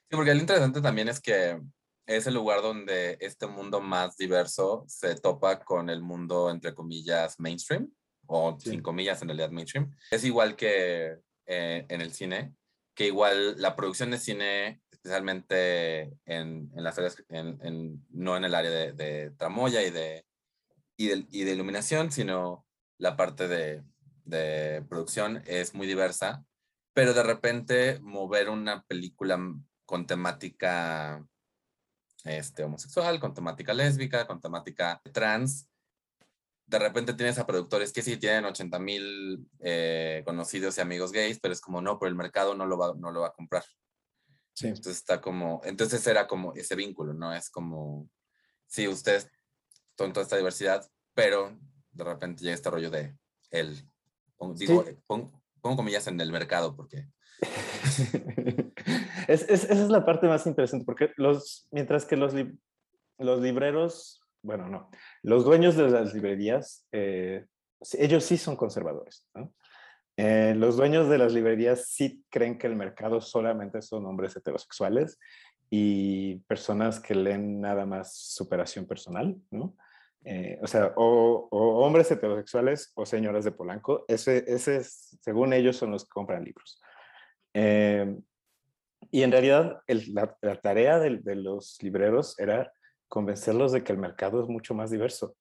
[0.10, 1.60] Porque lo interesante también es que
[2.06, 7.40] es el lugar donde este mundo más diverso se topa con el mundo, entre comillas,
[7.40, 7.92] mainstream,
[8.26, 8.72] o sí.
[8.72, 9.96] sin comillas, en realidad mainstream.
[10.10, 12.54] Es igual que eh, en el cine,
[12.96, 18.46] que igual la producción de cine, especialmente en, en las áreas, en, en, no en
[18.46, 20.26] el área de, de tramoya y de,
[20.98, 22.66] y de, y de iluminación, sino
[22.98, 23.84] la parte de,
[24.26, 26.46] de producción es muy diversa,
[26.94, 29.40] pero de repente mover una película
[29.86, 31.26] con temática
[32.24, 35.68] este, homosexual, con temática lésbica, con temática trans.
[36.66, 41.40] De repente tienes a productores que sí tienen 80 mil eh, conocidos y amigos gays,
[41.40, 43.64] pero es como no, pero el mercado no lo va, no lo va a comprar.
[44.54, 44.68] Sí.
[44.68, 47.34] Entonces está como, entonces era como ese vínculo, ¿no?
[47.34, 48.10] Es como,
[48.68, 49.30] sí, ustedes
[49.98, 51.58] con toda esta diversidad, pero
[51.92, 53.18] de repente llega este rollo de
[53.50, 53.88] él.
[54.56, 54.84] Digo,
[55.62, 57.08] pongo, comillas en el mercado porque...
[59.28, 62.34] es, es, esa es la parte más interesante, porque los, mientras que los,
[63.18, 64.90] los libreros, bueno, no,
[65.24, 67.46] los dueños de las librerías, eh,
[67.98, 69.28] ellos sí son conservadores.
[70.18, 75.18] Eh, los dueños de las librerías sí creen que el mercado solamente son hombres heterosexuales
[75.70, 79.76] y personas que leen nada más superación personal, ¿no?
[80.24, 81.48] Eh, o sea, o,
[81.84, 86.80] hombres heterosexuales o señoras de Polanco, ese, ese según ellos son los que compran libros.
[87.54, 88.16] Eh,
[89.10, 92.72] y en realidad la, tarea de, de, los libreros era
[93.08, 95.36] convencerlos de que el mercado es mucho más diverso.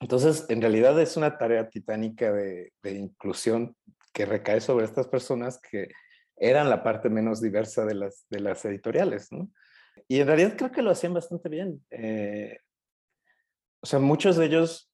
[0.00, 3.76] Entonces, en realidad es una tarea titánica de, inclusión
[4.12, 5.88] que recae sobre estas personas que
[6.36, 9.50] eran la parte menos diversa de las, de las editoriales, ¿no?
[10.08, 11.84] Y en realidad creo que lo hacían bastante bien.
[11.90, 12.58] Eh,
[13.84, 14.90] o sea, muchos de ellos,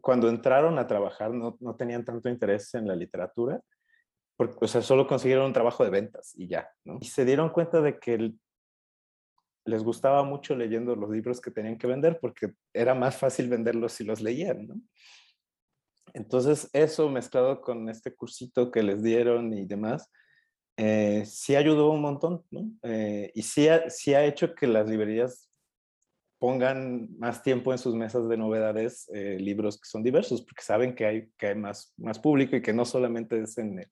[0.00, 3.60] cuando entraron a trabajar, no, no tenían tanto interés en la literatura,
[4.34, 6.96] porque, o sea, solo consiguieron un trabajo de ventas y ya, ¿no?
[7.02, 8.40] Y se dieron cuenta de que el,
[9.66, 13.92] les gustaba mucho leyendo los libros que tenían que vender porque era más fácil venderlos
[13.92, 14.76] si los leían, ¿no?
[16.14, 20.10] Entonces, eso mezclado con este cursito que les dieron y demás,
[20.78, 22.70] eh, sí ayudó un montón, ¿no?
[22.84, 25.51] Eh, y sí ha, sí ha hecho que las librerías
[26.42, 30.92] pongan más tiempo en sus mesas de novedades eh, libros que son diversos, porque saben
[30.92, 33.88] que hay, que hay más, más público y que no solamente es en el,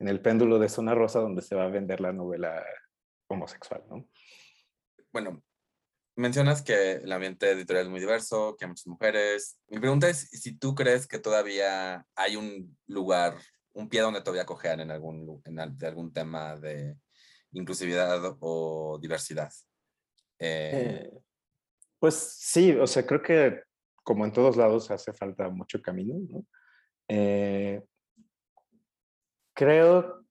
[0.00, 2.62] en el péndulo de Zona Rosa donde se va a vender la novela
[3.26, 4.06] homosexual, ¿no?
[5.14, 5.42] bueno,
[6.14, 9.58] mencionas que el ambiente editorial es muy diverso, que hay muchas mujeres.
[9.68, 13.38] Mi pregunta es si tú crees que todavía hay un lugar,
[13.72, 16.98] un pie donde todavía cojean en algún, en algún tema de
[17.52, 19.50] inclusividad o diversidad.
[20.38, 21.23] Eh, eh,
[22.04, 23.62] pues sí, o sea, creo que
[24.02, 26.44] como en todos lados hace falta mucho camino, ¿no?
[27.08, 27.82] Eh,
[29.54, 30.22] creo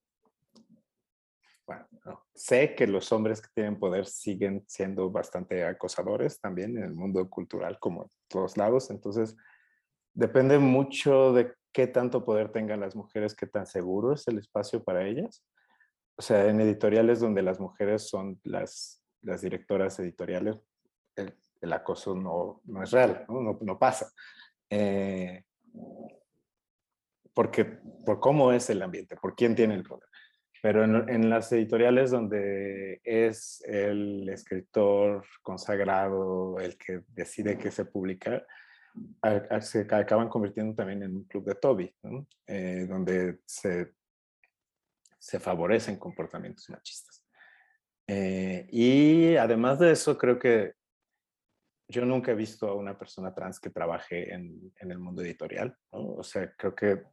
[2.36, 7.28] sé que los hombres que tienen poder siguen siendo bastante acosadores también en el mundo
[7.28, 8.92] cultural como en todos lados.
[8.92, 9.36] Entonces,
[10.14, 14.84] depende mucho de qué tanto poder tengan las mujeres, qué tan seguro es el espacio
[14.84, 15.44] para ellas.
[16.18, 20.58] O sea, en editoriales donde las mujeres son las, las directoras editoriales,
[21.16, 21.36] el,
[21.72, 24.12] acoso no, no, es real, no, no, pasa.
[24.70, 25.44] Eh,
[27.34, 27.66] porque,
[28.06, 30.10] por cómo es el ambiente, por quién tiene el poder.
[30.62, 38.46] Pero en, las editoriales donde es el escritor consagrado el que decide qué se publica,
[39.60, 41.96] se acaban convirtiendo también en un club de Toby,
[42.48, 43.92] eh, donde se,
[45.20, 47.26] se favorecen comportamientos machistas.
[48.08, 50.74] Eh, y además de eso, creo que
[51.88, 55.76] yo nunca he visto a una persona trans que trabaje en, en el mundo editorial.
[55.92, 57.04] O sea, creo que,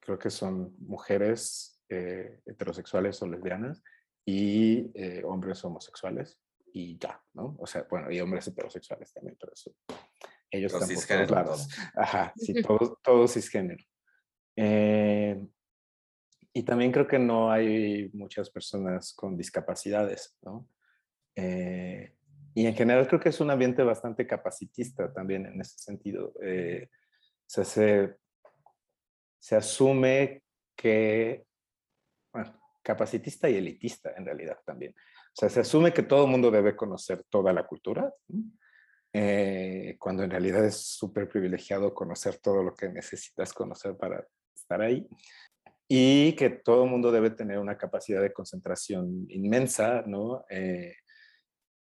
[0.00, 3.82] creo que son mujeres eh, heterosexuales o lesbianas
[4.26, 6.40] y eh, hombres homosexuales
[6.72, 7.56] y ya, ¿no?
[7.58, 9.74] O sea, bueno, y hombres heterosexuales también, pero eso,
[10.50, 11.68] ellos están por todos lados.
[11.94, 13.84] Ajá, sí, todos, todos cisgénero.
[14.56, 15.46] Eh,
[16.52, 20.68] y también creo que no hay muchas personas con discapacidades, ¿no?
[22.54, 26.32] Y en general creo que es un ambiente bastante capacitista también en ese sentido.
[26.42, 26.88] Eh,
[27.46, 28.16] se,
[29.38, 30.42] se asume
[30.76, 31.44] que
[32.32, 34.94] bueno, capacitista y elitista en realidad también.
[34.96, 38.12] O sea, se asume que todo el mundo debe conocer toda la cultura,
[39.12, 44.80] eh, cuando en realidad es súper privilegiado conocer todo lo que necesitas conocer para estar
[44.80, 45.08] ahí.
[45.88, 50.44] Y que todo el mundo debe tener una capacidad de concentración inmensa, ¿no?
[50.48, 50.94] Eh,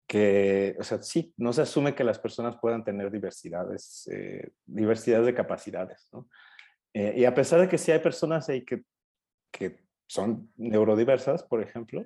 [0.08, 5.24] que, o sea, sí, no se asume que las personas puedan tener diversidades, eh, diversidad
[5.24, 6.28] de capacidades, ¿no?
[6.94, 8.82] y a pesar de que sí hay personas ahí que,
[9.52, 12.06] que son neurodiversas, por ejemplo,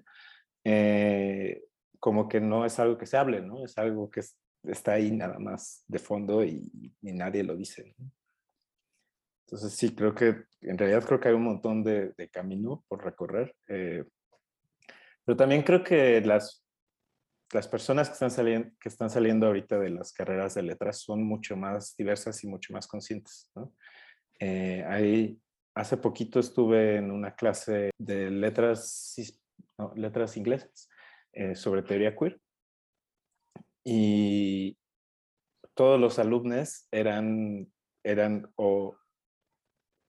[0.63, 1.63] eh,
[1.99, 3.63] como que no es algo que se hable, ¿no?
[3.63, 4.21] Es algo que
[4.63, 7.95] está ahí nada más de fondo y, nadie lo dice.
[9.45, 13.55] Entonces sí, creo que en realidad creo que hay un montón de, camino por recorrer.
[13.67, 14.03] Eh,
[15.23, 16.65] pero también creo que las,
[17.53, 21.23] las personas que están, saliendo, que están saliendo ahorita de las carreras de letras son
[21.23, 23.51] mucho más diversas y mucho más conscientes.
[23.55, 23.73] ¿no?
[24.39, 25.41] Eh, hay
[25.75, 29.15] hace poquito estuve en una clase de letras,
[29.95, 30.89] letras inglesas
[31.33, 32.39] eh, sobre teoría queer
[33.83, 34.77] y
[35.73, 37.71] todos los alumnos eran,
[38.03, 38.95] eran o,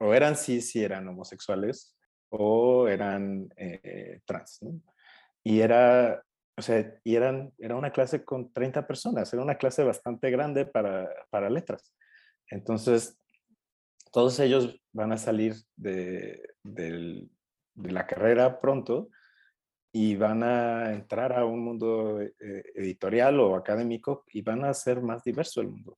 [0.00, 1.96] o eran cis si eran homosexuales
[2.30, 4.60] o eran eh, trans.
[5.44, 6.22] Y era,
[6.56, 10.66] o sea, y eran, era una clase con 30 personas, era una clase bastante grande
[10.66, 11.94] para, para letras.
[12.48, 13.18] Entonces,
[14.12, 17.28] todos ellos van a salir de, de
[17.74, 19.08] la carrera pronto
[19.92, 22.32] y van a entrar a un mundo eh,
[22.74, 25.96] editorial o académico y van a ser más diverso el mundo.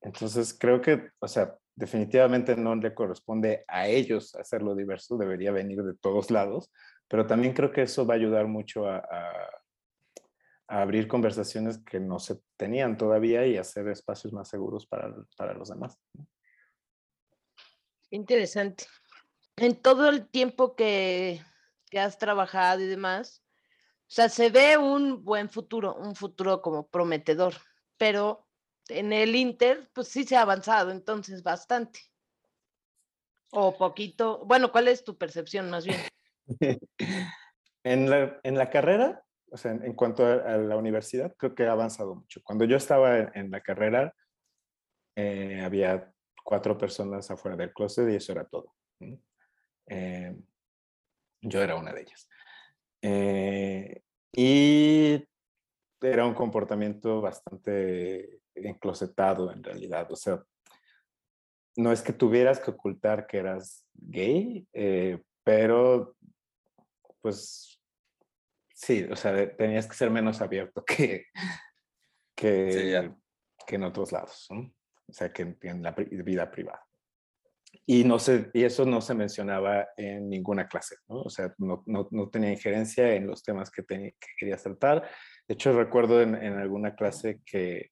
[0.00, 5.82] Entonces, creo que, o sea, definitivamente no le corresponde a ellos hacerlo diverso, debería venir
[5.82, 6.72] de todos lados,
[7.08, 9.02] pero también creo que eso va a ayudar mucho a,
[10.68, 15.68] abrir conversaciones que no se tenían todavía y hacer espacios más seguros para, para los
[15.68, 15.96] demás.
[18.10, 18.86] Interesante.
[19.56, 21.40] En todo el tiempo que,
[21.88, 23.44] que has trabajado y demás,
[24.08, 27.54] o sea, se ve un buen futuro, un futuro como prometedor,
[27.96, 28.46] pero
[28.88, 32.00] en el Inter, pues sí se ha avanzado entonces bastante.
[33.50, 34.44] O poquito.
[34.44, 35.98] Bueno, ¿cuál es tu percepción más bien?
[37.84, 41.72] en, la, en la carrera, o sea, en, cuanto a, la universidad, creo que ha
[41.72, 42.40] avanzado mucho.
[42.42, 44.14] Cuando yo estaba en, la carrera,
[45.16, 46.12] eh, había
[46.44, 48.74] cuatro personas afuera del closet y eso era todo.
[49.88, 50.36] Eh,
[51.42, 52.28] yo era una de ellas.
[53.02, 55.24] Eh, y
[56.00, 60.10] era un comportamiento bastante enclosetado en realidad.
[60.10, 60.42] O sea,
[61.76, 64.66] no es que tuvieras que ocultar que eras gay,
[65.44, 66.16] pero
[67.26, 67.82] pues
[68.72, 71.24] sí, o sea, tenías que ser menos abierto que,
[72.36, 73.10] que,
[73.66, 76.86] que en otros lados, o sea, que en, la vida privada.
[77.84, 81.22] Y, no se, y eso no se mencionaba en ninguna clase, ¿no?
[81.22, 85.10] O sea, no, no, no tenía injerencia en los temas que, tenía, que quería tratar.
[85.48, 87.90] De hecho, recuerdo en, en alguna clase que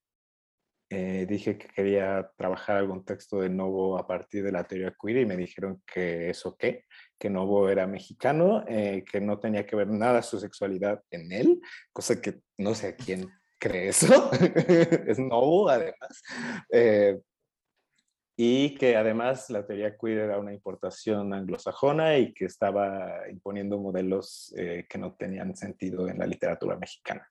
[0.90, 5.16] eh, dije que quería trabajar algún texto de Novo a partir de la teoría queer
[5.16, 6.84] y me dijeron que eso qué,
[7.24, 11.58] que Novo era mexicano, eh, que no tenía que ver nada su sexualidad en él,
[11.90, 14.30] cosa que no sé a quién cree eso,
[15.08, 16.22] es Novo además,
[16.70, 17.18] eh,
[18.36, 24.52] y que además la teoría queer era una importación anglosajona y que estaba imponiendo modelos
[24.54, 27.26] que no tenían sentido en la literatura mexicana.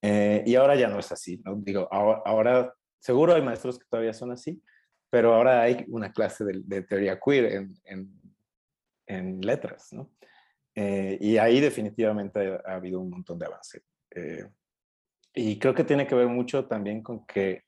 [0.00, 1.56] Eh, y ahora ya no es así, ¿no?
[1.56, 4.62] Digo, ahora, seguro hay maestros que todavía son así,
[5.10, 8.19] pero ahora hay una clase de, teoría queer en, en,
[9.16, 10.10] en letras, ¿no?
[10.74, 13.82] Eh, y ahí definitivamente ha, habido un montón de avance.
[14.10, 14.46] Eh,
[15.34, 17.62] y creo que tiene que ver mucho también con que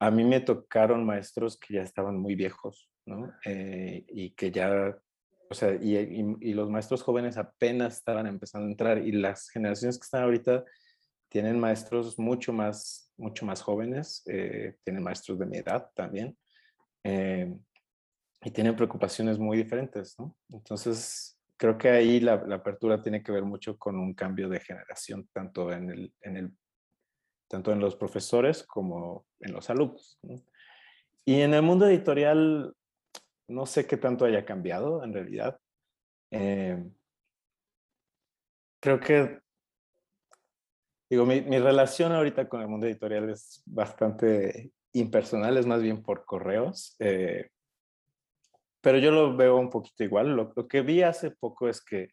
[0.00, 3.32] a mí me tocaron maestros que ya estaban muy viejos, ¿no?
[3.44, 4.98] y que ya,
[5.48, 9.48] o sea, y, y, y, los maestros jóvenes apenas estaban empezando a entrar y las
[9.48, 10.64] generaciones que están ahorita
[11.32, 16.36] tienen maestros mucho más, mucho más jóvenes, eh, tienen maestros de mi edad también,
[17.04, 17.50] eh,
[18.44, 20.34] y tienen preocupaciones muy diferentes, ¿no?
[20.50, 25.28] Entonces, creo que ahí la, apertura tiene que ver mucho con un cambio de generación,
[25.32, 26.52] tanto en, el,
[27.48, 30.18] tanto en los profesores como en los alumnos.
[31.24, 32.74] Y en el mundo editorial,
[33.48, 35.58] no sé qué tanto haya cambiado en realidad.
[36.30, 36.82] Eh,
[38.80, 39.42] creo que
[41.12, 46.02] Digo, mi, mi, relación ahorita con el mundo editorial es bastante impersonal, es más bien
[46.02, 47.50] por correos, eh,
[48.82, 50.36] pero yo lo veo un poquito igual.
[50.36, 52.10] Lo, lo, que vi hace poco es que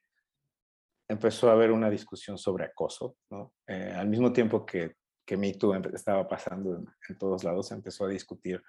[1.10, 3.54] empezó a haber una discusión sobre acoso, ¿no?
[3.68, 4.96] Eh, al mismo tiempo que,
[5.26, 8.62] que Me Too estaba pasando en, en, todos lados, se empezó a discutir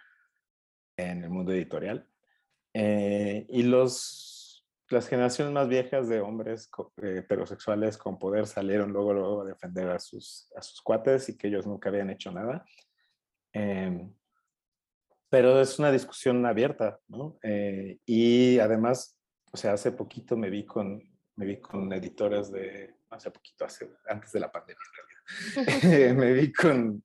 [0.97, 2.09] en el mundo editorial.
[2.75, 4.41] Eh, y los
[4.91, 6.69] las generaciones más viejas de hombres
[7.03, 11.39] eh, heterosexuales con poder salieron luego, luego a defender a sus, a sus cuates y
[11.39, 12.65] que ellos nunca habían hecho nada.
[13.53, 14.13] Em,
[15.31, 17.39] pero es una discusión abierta, ¿no?
[17.43, 19.16] Eh, y además,
[19.53, 21.01] o sea, hace poquito me vi con,
[21.37, 24.83] me vi con editoras de, hace poquito, hace, antes de la pandemia
[25.57, 27.05] en realidad, me vi con,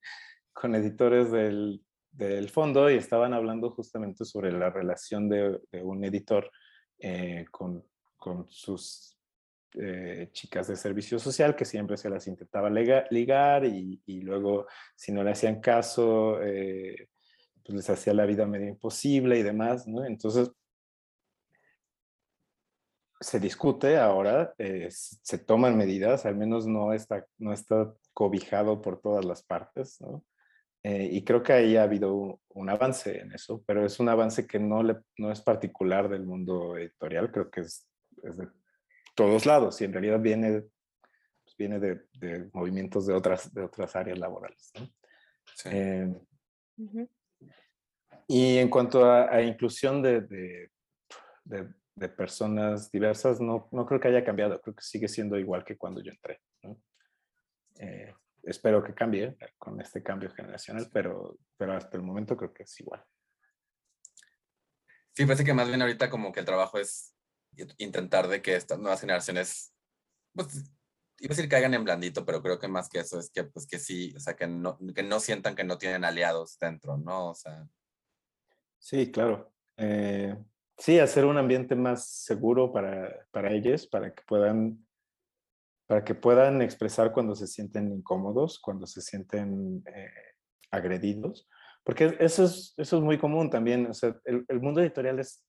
[0.51, 6.03] con editores del, del fondo y estaban hablando justamente sobre la relación de, de un
[6.03, 6.49] editor
[6.97, 7.85] eh, con,
[8.17, 9.19] con, sus
[9.73, 14.65] eh, chicas de servicio social que siempre se las intentaba ligar y, y luego
[14.95, 17.09] si no le hacían caso, eh,
[17.65, 20.05] pues les hacía la vida medio imposible y demás, ¿no?
[20.05, 20.51] Entonces,
[23.19, 24.53] se discute ahora,
[24.99, 30.23] se toman medidas, al menos no está, no está cobijado por todas las partes, ¿no?
[30.83, 34.45] Eh, y creo que ahí ha habido un, avance en eso, pero es un avance
[34.45, 37.89] que no, le, no es particular del mundo editorial, creo que es,
[38.21, 38.47] es de
[39.15, 40.61] todos lados y en realidad viene,
[41.43, 44.71] pues viene de, de, movimientos de otras, de otras áreas laborales.
[44.79, 44.85] ¿no?
[45.55, 45.69] Sí.
[45.71, 46.05] Eh,
[46.77, 47.09] uh -huh.
[48.27, 50.71] Y en cuanto a, a inclusión de, de,
[51.95, 55.77] de personas diversas no, no creo que haya cambiado, creo que sigue siendo igual que
[55.77, 56.41] cuando yo entré.
[57.79, 58.13] Eh,
[58.43, 62.79] espero que cambie con este cambio generacional, pero, pero hasta el momento creo que es
[62.79, 63.03] igual.
[65.13, 67.15] Sí, parece que más bien ahorita como que el trabajo es
[67.77, 69.73] intentar de que estas nuevas generaciones,
[70.33, 70.69] pues,
[71.19, 73.65] iba a decir caigan en blandito, pero creo que más que eso es que, pues,
[73.65, 77.29] que sí, o sea, que no, que no sientan que no tienen aliados dentro, ¿no?
[77.29, 77.65] O sea.
[78.85, 79.51] Sí, claro.
[79.77, 80.37] Eh,
[80.77, 84.85] sí, hacer un ambiente más seguro para, para ellos, para que puedan
[85.87, 90.11] para que puedan expresar cuando se sienten incómodos, cuando se sienten eh,
[90.69, 91.49] agredidos,
[91.83, 93.87] porque eso es, eso es muy común también.
[93.87, 95.43] O sea, el, el mundo editorial es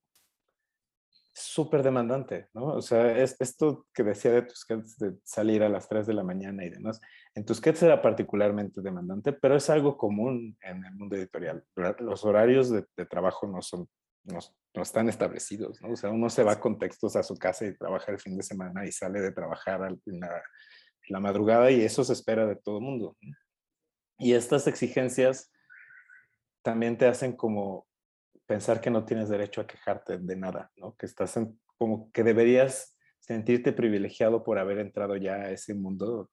[1.38, 2.68] súper demandante, ¿no?
[2.68, 6.24] O sea, es, esto que decía de Tusquets de salir a las 3 de la
[6.24, 6.98] mañana y demás,
[7.34, 11.62] en Tusquets era particularmente demandante, pero es algo común en el mundo editorial.
[11.98, 13.86] Los horarios de, trabajo no son
[14.24, 14.38] no,
[14.74, 15.90] no, están establecidos, ¿no?
[15.92, 18.42] O sea, uno se va con textos a su casa y trabaja el fin de
[18.42, 20.42] semana y sale de trabajar en la,
[21.08, 23.16] la madrugada y eso se espera de todo el mundo.
[24.18, 25.52] Y estas exigencias
[26.62, 27.86] también te hacen como
[28.46, 30.94] pensar que no tienes derecho a quejarte de nada, ¿no?
[30.96, 36.30] Que estás en, como que deberías sentirte privilegiado por haber entrado ya a ese mundo,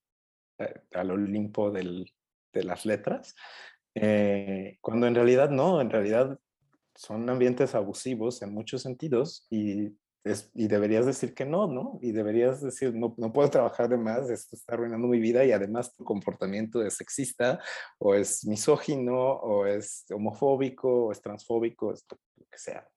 [0.59, 2.05] eh, al Olimpo de
[2.53, 3.35] las letras,
[3.95, 6.39] eh, cuando en realidad no, en realidad
[6.95, 11.99] son ambientes abusivos en muchos sentidos y, es, y deberías decir que no, ¿no?
[12.01, 15.51] Y deberías decir, no, no puedo trabajar de más, esto está arruinando mi vida y
[15.51, 17.59] además tu comportamiento es sexista
[17.99, 22.87] o es misógino o es homofóbico o es transfóbico, es lo que sea.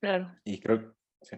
[0.00, 0.36] Claro.
[0.44, 1.36] Y creo, sí.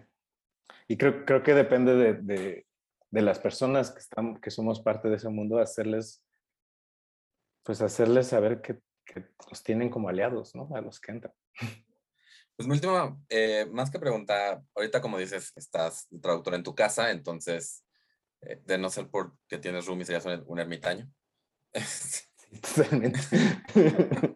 [0.87, 2.67] y creo, creo que depende de, de,
[3.09, 6.23] de las personas que, están, que somos parte de ese mundo, hacerles,
[7.63, 10.69] pues hacerles saber que que los tienen como aliados, ¿no?
[10.75, 11.33] A los que entran.
[12.57, 17.11] Pues mi última, eh, más que pregunta, ahorita como dices, estás traductor en tu casa,
[17.11, 17.85] entonces,
[18.41, 21.07] eh, de no ser porque tienes roomie, serías un, un ermitaño.
[22.75, 23.19] Totalmente.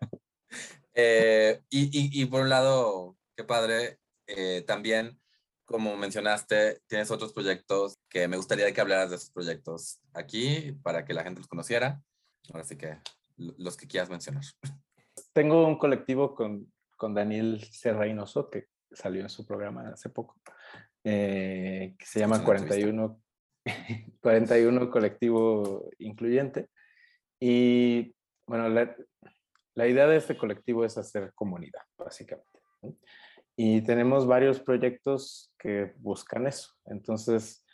[0.94, 3.98] eh, y, y, y, por un lado, qué padre,
[4.28, 5.20] eh, también,
[5.66, 11.06] como mencionaste, tienes otros proyectos que me gustaría que hablaras de esos proyectos aquí para
[11.06, 12.04] que la gente los conociera.
[12.54, 13.00] Ahora sí que
[13.36, 14.44] los que quieras mencionar.
[15.34, 16.72] Tengo un colectivo con,
[17.02, 20.40] con Daniel Serrainoso, que salió en su programa hace poco,
[21.04, 23.20] eh, que se llama 41,
[24.22, 26.70] 41 Colectivo Incluyente.
[27.40, 28.14] Y
[28.46, 28.96] bueno, la,
[29.74, 32.60] la, idea de este colectivo es hacer comunidad, básicamente.
[33.56, 36.72] Y tenemos varios proyectos que buscan eso.
[36.86, 37.66] Entonces,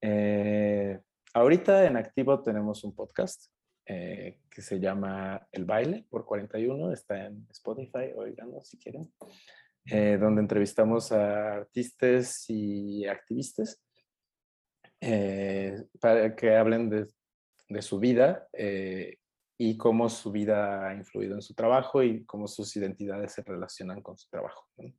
[0.00, 0.98] eh,
[1.34, 3.52] ahorita en activo tenemos un podcast
[3.86, 9.12] eh, que se llama El Baile por 41, está en Spotify, oiganlo si quieren,
[9.84, 13.80] eh, donde entrevistamos a artistas y activistas
[15.00, 17.06] eh, para que hablen de,
[17.68, 19.18] de su vida eh,
[19.56, 24.02] y cómo su vida ha influido en su trabajo y cómo sus identidades se relacionan
[24.02, 24.66] con su trabajo.
[24.78, 24.92] ¿no?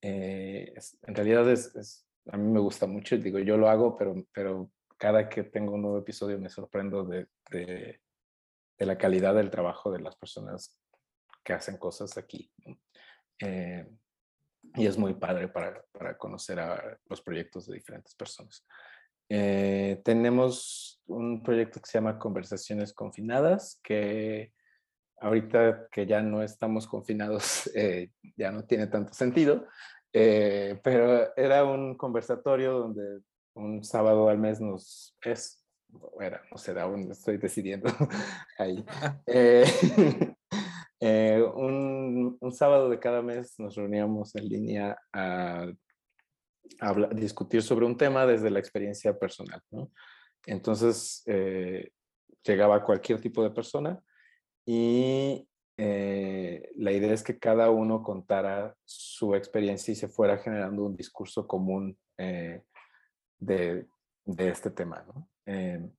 [0.00, 4.14] Es, en realidad es, es, a mí me gusta mucho, digo, yo lo hago, pero,
[4.32, 4.70] pero
[5.00, 8.00] cada que tengo un nuevo episodio me sorprendo de, de,
[8.76, 10.78] la calidad del trabajo de las personas
[11.42, 12.52] que hacen cosas aquí.
[13.38, 13.88] Eh,
[14.74, 18.66] y es muy padre para, para, conocer a los proyectos de diferentes personas.
[19.30, 24.52] Eh, tenemos un proyecto que se llama Conversaciones Confinadas, que
[25.18, 29.66] ahorita que ya no estamos confinados, eh, ya no tiene tanto sentido,
[30.12, 33.22] pero era un conversatorio donde
[33.60, 35.64] un sábado al mes nos es,
[36.20, 37.88] era, no sé, aún estoy decidiendo
[38.58, 38.84] ahí.
[39.26, 39.64] Eh,
[41.00, 45.66] eh, un, un, sábado de cada mes nos reuníamos en línea a,
[46.80, 49.90] a, discutir sobre un tema desde la experiencia personal, ¿no?
[50.46, 51.90] Entonces, eh,
[52.44, 54.02] llegaba cualquier tipo de persona
[54.66, 55.46] y
[55.76, 60.96] eh, la idea es que cada uno contara su experiencia y se fuera generando un
[60.96, 62.62] discurso común eh,
[63.40, 63.86] de,
[64.38, 65.28] este tema, ¿no?
[65.46, 65.90] Eh,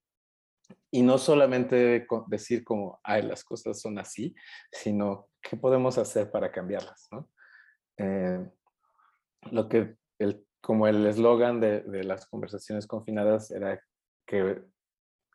[0.90, 4.34] y no solamente decir como, ay, las cosas son así,
[4.72, 7.30] sino qué podemos hacer para cambiarlas, ¿no?
[7.98, 8.50] Eh,
[9.52, 13.82] lo que, el, como el eslogan de, de, las conversaciones confinadas era
[14.26, 14.62] que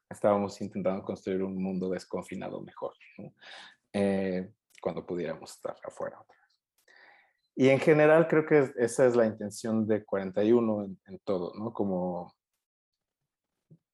[0.09, 2.95] estábamos intentando construir un mundo desconfinado mejor,
[3.93, 6.19] eh, cuando pudiéramos estar afuera.
[7.57, 11.73] Y en general creo que esa es la intención de 41 en, en todo, ¿no?
[11.73, 12.37] Como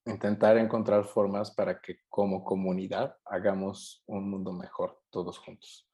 [0.04, 5.88] intentar encontrar formas para que como comunidad hagamos un mundo mejor todos juntos.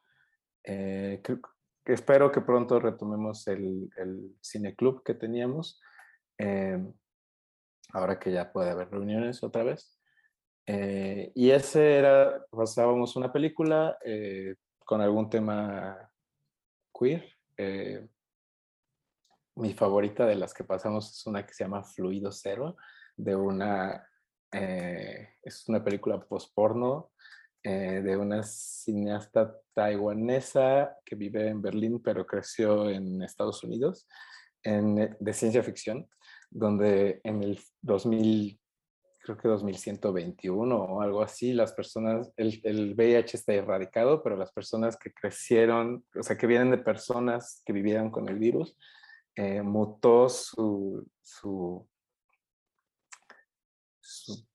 [0.65, 1.41] Eh, creo,
[1.85, 5.81] espero que pronto retomemos el, el cine club que teníamos,
[6.39, 6.93] em,
[7.93, 9.99] ahora que ya puede haber reuniones otra vez.
[10.67, 16.11] Eh, y ese era, pasábamos una película eh, con algún tema
[16.99, 17.38] queer.
[17.59, 18.07] Eh,
[19.57, 22.77] mi favorita de las que pasamos es una que se llama Fluido Cero,
[23.17, 24.09] de una,
[24.53, 27.11] es una película post-porno
[27.61, 34.07] de una cineasta taiwanesa que vive en Berlín, pero creció en Estados Unidos,
[34.63, 36.09] en, de ciencia ficción,
[36.51, 38.61] donde en el 2000
[39.29, 44.53] creo que 2121 o algo así, las personas, el, el, VIH está erradicado, pero las
[44.53, 48.75] personas que crecieron, o sea, que vienen de personas que vivieron con el virus,
[49.37, 51.87] eh, mutó su, su,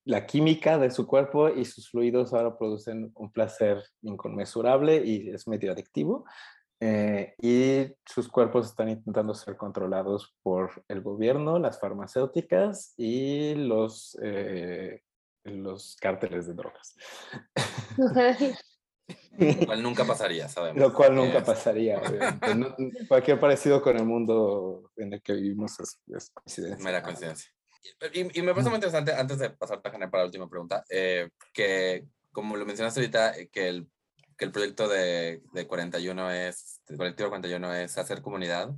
[0.04, 5.46] la química de su cuerpo y sus fluidos ahora producen un placer inconmensurable y es
[5.46, 6.24] medio adictivo.
[6.86, 14.18] Eh, y sus cuerpos están intentando ser controlados por el gobierno, las farmacéuticas y los,
[14.22, 15.00] eh,
[15.44, 16.94] los cárteles de drogas.
[19.38, 20.78] Lo cual nunca pasaría, sabemos.
[20.78, 22.02] Lo cual nunca pasaría.
[23.08, 26.84] cualquier parecido con el mundo en el que vivimos es, coincidencia.
[26.84, 27.50] Mera coincidencia.
[28.12, 32.04] Y, me parece muy interesante, antes de pasar a para la última pregunta, eh, que
[32.30, 33.88] como lo mencionaste ahorita, que el
[34.36, 38.70] que el proyecto de, de 41 es, el colectivo 41 es hacer comunidad.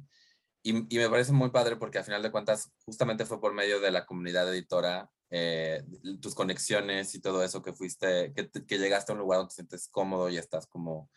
[0.63, 3.81] Y, y, me parece muy padre porque al final de cuentas justamente fue por medio
[3.81, 5.83] de la comunidad editora, eh,
[6.21, 9.55] tus conexiones y todo eso que fuiste, que, que, llegaste a un lugar donde te
[9.57, 11.11] sientes cómodo y estás como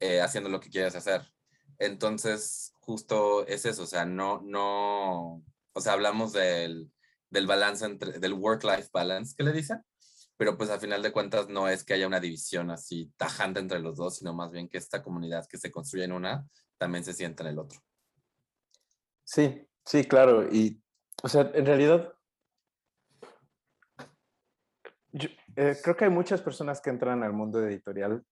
[0.00, 1.22] eh, haciendo lo que quieres hacer.
[1.78, 5.42] Entonces, justo es eso, o sea, no, no,
[5.72, 6.90] o sea, hablamos del,
[7.30, 9.82] del balance entre, del work-life balance, ¿qué le dicen?
[10.36, 13.80] Pero pues al final de cuentas no es que haya una división así tajante entre
[13.80, 16.46] los dos, sino más bien que esta comunidad que se construye en una
[16.78, 17.80] también se sienta en el otro.
[19.24, 20.52] Sí, sí, claro.
[20.52, 20.82] Y,
[21.22, 22.12] o sea, en realidad,
[25.56, 28.24] eh, creo que hay muchas personas que entran al mundo editorial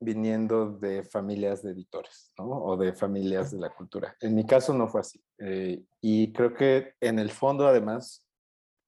[0.00, 2.44] viniendo de familias de editores, ¿no?
[2.44, 4.16] O de familias de la cultura.
[4.20, 5.22] En mi caso no fue así.
[5.38, 8.26] Eh, y creo que en el fondo, además,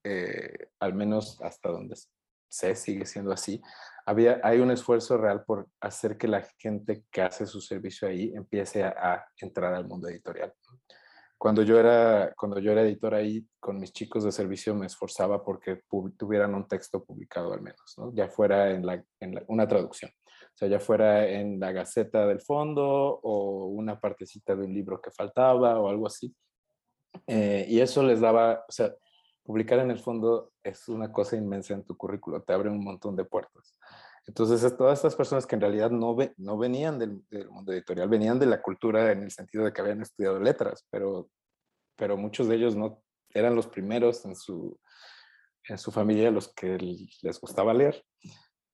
[0.04, 1.94] eh, al menos hasta donde
[2.54, 3.60] sé, sigue siendo así,
[4.06, 8.32] había, hay un esfuerzo real por hacer que la gente que hace su servicio ahí
[8.34, 10.52] empiece a, entrar al mundo editorial.
[11.36, 15.44] Cuando yo, era, cuando yo era editor ahí, con mis chicos de servicio me esforzaba
[15.44, 15.82] porque
[16.16, 18.14] tuvieran un texto publicado al menos, ¿no?
[18.14, 22.40] ya fuera en, la, en una traducción, o sea, ya fuera en la Gaceta del
[22.40, 26.34] Fondo o una partecita de un libro que faltaba o algo así.
[27.26, 28.94] Eh, y eso les daba, o sea,
[29.44, 33.14] publicar en el fondo es una cosa inmensa en tu currículo, te abre un montón
[33.14, 33.78] de puertas.
[34.26, 38.38] Entonces, todas estas personas que en realidad no, ve, no venían del, mundo editorial, venían
[38.38, 41.28] de la cultura en el sentido de que habían estudiado letras, pero,
[41.94, 43.02] pero muchos de ellos no
[43.34, 44.78] eran los primeros en su,
[45.68, 48.02] en su familia los que les gustaba leer,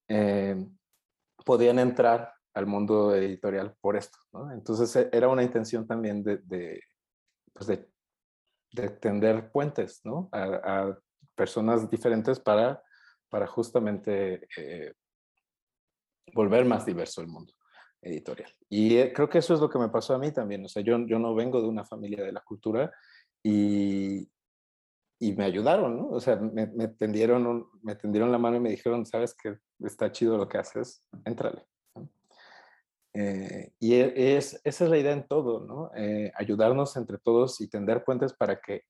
[0.09, 0.57] eh,
[1.45, 4.18] podían entrar al mundo editorial por esto.
[4.53, 6.81] Entonces, e, era una intención también de,
[7.53, 7.89] pues de
[8.73, 10.29] de tender puentes, ¿no?
[10.33, 10.97] A,
[11.35, 12.83] personas diferentes para,
[13.31, 14.93] para justamente eh,
[16.35, 17.55] volver más diverso el mundo
[18.03, 18.53] editorial.
[18.68, 20.64] Y eh, creo que eso es lo que me pasó a mí también.
[20.64, 22.93] O sea, yo, yo no vengo de una familia de la cultura
[23.43, 24.29] y,
[25.18, 26.09] y me ayudaron, ¿no?
[26.09, 30.12] O sea, me, me, tendieron, me tendieron la mano y me dijeron, sabes que está
[30.12, 31.66] chido lo que haces, éntrale.
[33.13, 35.91] Eh, y e, es, esa es la idea en todo, ¿no?
[35.97, 38.85] Eh, ayudarnos entre todos y tender puentes para que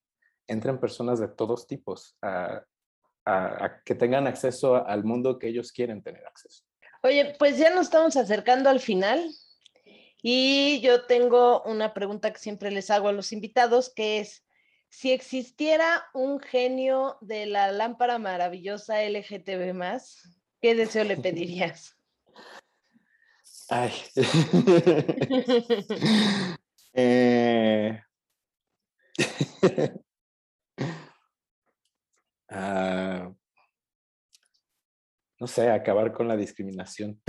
[0.47, 2.65] entren personas de todos tipos a,
[3.85, 6.63] que tengan acceso al mundo que ellos quieren tener acceso.
[7.03, 9.23] Oye, pues ya nos estamos acercando al final
[10.21, 14.43] y yo tengo una pregunta que siempre les hago a los invitados, que es,
[14.89, 19.73] si existiera un genio de la lámpara maravillosa LGTB
[20.59, 22.00] ¿qué deseo le pedirías?
[23.71, 23.91] Ay.
[26.93, 28.01] eh...
[32.49, 33.31] ah,
[35.39, 37.21] no sé, acabar con la discriminación.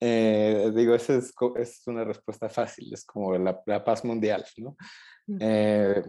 [0.00, 4.76] eh, digo, esa es, es, una respuesta fácil, es como la, la paz mundial, ¿no?
[5.40, 6.02] Eh,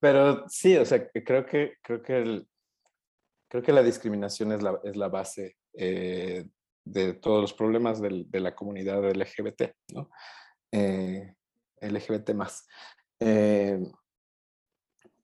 [0.00, 2.48] pero sí, o sea, creo que, creo que el,
[3.52, 6.46] Creo que la discriminación es la, es la base eh,
[6.86, 10.08] de todos los problemas de la comunidad LGBT, ¿no?
[10.72, 11.34] Eh,
[11.82, 12.66] LGBT más.
[13.20, 13.78] Eh,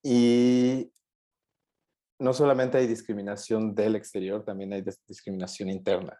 [0.02, 0.92] y
[2.18, 6.14] no solamente hay discriminación del exterior, también hay discriminación interna.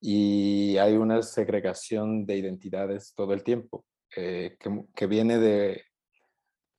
[0.00, 4.56] y hay una segregación de identidades todo el tiempo, eh,
[4.94, 5.82] que, viene de,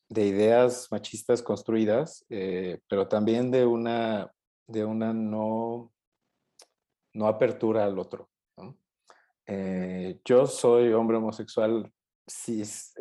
[0.10, 4.32] de, ideas machistas construidas, eh, pero también de una,
[4.68, 5.91] de una no,
[7.14, 8.30] no apertura al otro.
[9.45, 11.91] Eh, yo soy hombre homosexual
[12.28, 12.93] cis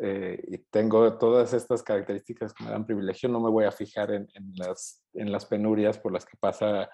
[0.47, 4.27] y tengo todas estas características que me dan privilegio, no me voy a fijar en,
[4.33, 6.89] en, las, en las penurias por las que pasa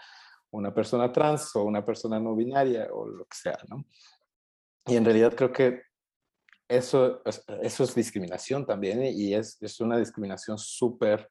[0.51, 3.85] una persona trans o una persona no binaria o lo que sea, ¿no?
[4.87, 5.81] Y en realidad creo que
[6.67, 7.21] eso,
[7.61, 9.11] eso es discriminación también ¿eh?
[9.11, 11.29] y es, es una discriminación súper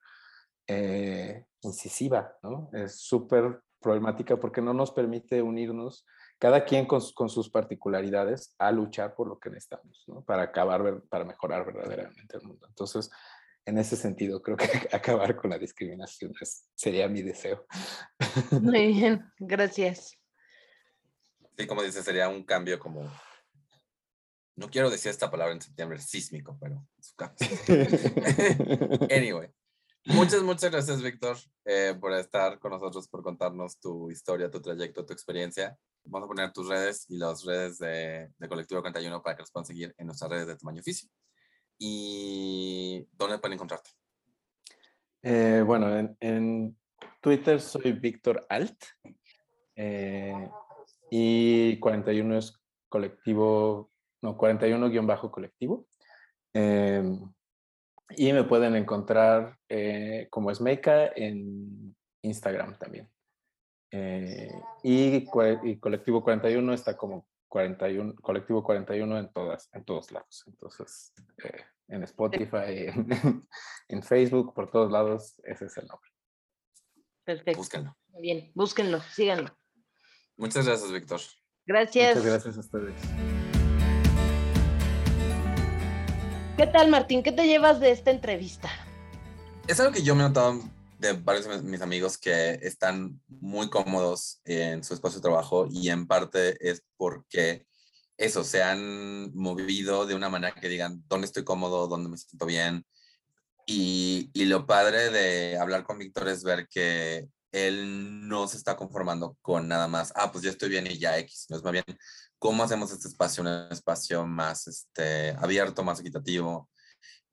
[0.66, 2.70] eh, incisiva, ¿no?
[2.72, 6.06] Es súper problemática porque no nos permite unirnos,
[6.38, 10.22] cada quien con, con, sus particularidades, a luchar por lo que necesitamos, ¿no?
[10.22, 12.66] Para acabar, para mejorar verdaderamente el mundo.
[12.66, 13.10] Entonces,
[13.66, 16.32] en ese sentido, creo que acabar con la discriminación
[16.74, 17.66] sería mi deseo.
[18.50, 20.18] Muy bien, gracias.
[21.56, 23.10] Sí, como dice, sería un cambio como,
[24.56, 26.86] no quiero decir esta palabra en septiembre, sísmico, pero
[29.10, 29.48] anyway,
[30.06, 35.04] muchas, muchas gracias, Víctor, eh, por estar con nosotros, por contarnos tu historia, tu trayecto,
[35.04, 35.76] tu experiencia.
[36.04, 39.50] Vamos a poner tus redes y las redes de, de Colectivo 41 para que los
[39.50, 41.12] puedan seguir en nuestras redes de tamaño físico
[41.78, 43.90] y dónde pueden encontrarte.
[45.22, 46.76] Eh, bueno, en,
[47.20, 48.84] Twitter soy Víctor Alt
[49.76, 50.50] eh,
[51.10, 53.90] y 41 es colectivo,
[54.24, 55.86] no, 41 colectivo.
[56.52, 57.20] Em,
[58.16, 63.10] y me pueden encontrar eh, como Esmeika en Instagram también.
[64.82, 65.28] y,
[65.62, 70.42] y, Colectivo 41 está como 41, Colectivo 41 en, todas, en todos lados.
[70.48, 71.12] Entonces,
[71.44, 72.88] eh, en Spotify,
[73.88, 76.10] en, Facebook, por todos lados, ese es el nombre.
[77.24, 77.58] Perfecto.
[77.58, 77.96] Búsquenlo.
[78.20, 79.56] Bien, búsquenlo, síganlo.
[80.36, 81.20] Muchas gracias, Víctor.
[81.64, 82.16] Gracias.
[82.16, 83.33] Muchas gracias a ustedes.
[86.56, 87.24] ¿Qué tal, Martín?
[87.24, 88.70] ¿Qué te llevas de esta entrevista?
[89.66, 90.62] Es algo que yo me he notado
[91.00, 95.88] de varios de mis amigos que están muy cómodos en su espacio de trabajo y
[95.88, 97.66] en parte es porque
[98.16, 102.46] eso, se han movido de una manera que digan dónde estoy cómodo, dónde me siento
[102.46, 102.86] bien.
[103.66, 108.76] Y, y lo padre de hablar con Víctor es ver que él no se está
[108.76, 111.72] conformando con nada más, ah, pues ya estoy bien y ya X, no es más
[111.72, 111.84] bien
[112.44, 116.68] cómo hacemos este espacio un espacio más este, abierto, más equitativo,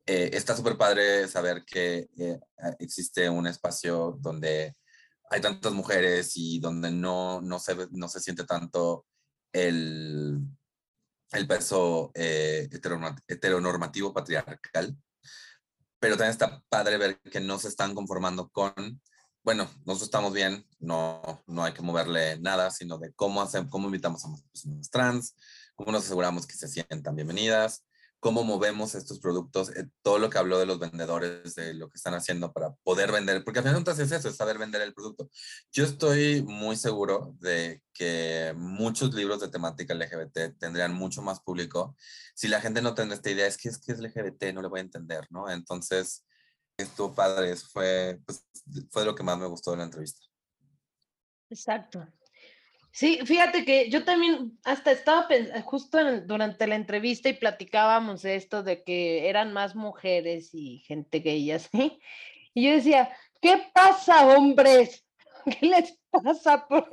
[0.05, 2.39] eh, está súper padre saber que eh,
[2.79, 4.73] existe un espacio donde
[5.29, 9.05] hay tantas mujeres y donde no, no, se, no se siente tanto
[9.51, 10.39] el,
[11.33, 12.69] el peso eh,
[13.27, 14.95] heteronormativo patriarcal,
[15.99, 19.01] pero también está padre ver que no se están conformando con,
[19.43, 23.87] bueno, nosotros estamos bien, no, no hay que moverle nada, sino de cómo, hacemos, cómo
[23.87, 25.35] invitamos a más personas trans,
[25.75, 27.83] cómo nos aseguramos que se sientan bienvenidas,
[28.19, 31.97] cómo movemos estos productos, eh, todo lo que habló de los vendedores, de lo que
[31.97, 34.93] están haciendo para poder vender, porque al final entonces es eso, es saber vender el
[34.93, 35.29] producto.
[35.71, 41.95] Yo estoy muy seguro de que muchos libros de temática LGBT tendrían mucho más público
[42.35, 44.67] si la gente no tiene esta idea, es que es que es LGBT, no le
[44.67, 45.49] voy a entender, ¿no?
[45.49, 46.23] Entonces,
[46.77, 48.45] estuvo padre, fue, pues,
[48.89, 50.21] fue lo que más me gustó de la entrevista.
[51.49, 52.07] Exacto.
[52.93, 55.27] Sí, fíjate que yo también hasta estaba
[55.63, 61.51] justo durante la entrevista y platicábamos esto de que eran más mujeres y gente gay
[61.51, 61.99] así.
[62.53, 63.09] Y yo decía,
[63.41, 65.05] ¿qué pasa, hombres?
[65.59, 66.67] ¿Qué les pasa?
[66.67, 66.91] Por...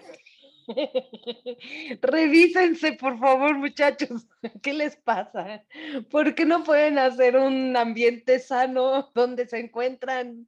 [2.03, 4.27] Revísense, por favor, muchachos.
[4.63, 5.65] ¿Qué les pasa?
[6.11, 10.47] ¿Por qué no pueden hacer un ambiente sano donde se encuentran?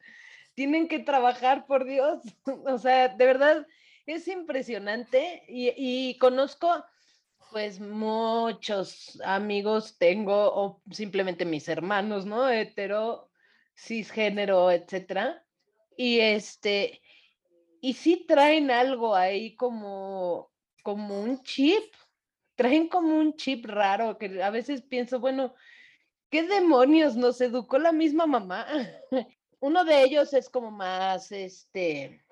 [0.55, 2.23] Tienen que trabajar, por Dios.
[2.67, 3.67] O sea, de verdad
[4.07, 6.85] es impresionante y, conozco
[7.51, 12.49] pues muchos amigos tengo o simplemente mis hermanos, ¿no?
[12.49, 13.29] Hetero,
[13.75, 15.45] cisgénero, etcétera.
[15.97, 17.03] Y este,
[17.81, 20.51] y sí traen algo ahí como,
[20.83, 21.95] como un chip,
[22.55, 25.55] traen como un chip raro que a veces pienso, bueno,
[26.31, 28.67] ¿qué demonios nos educó la misma mamá?
[29.61, 32.25] Uno de ellos es como más, este,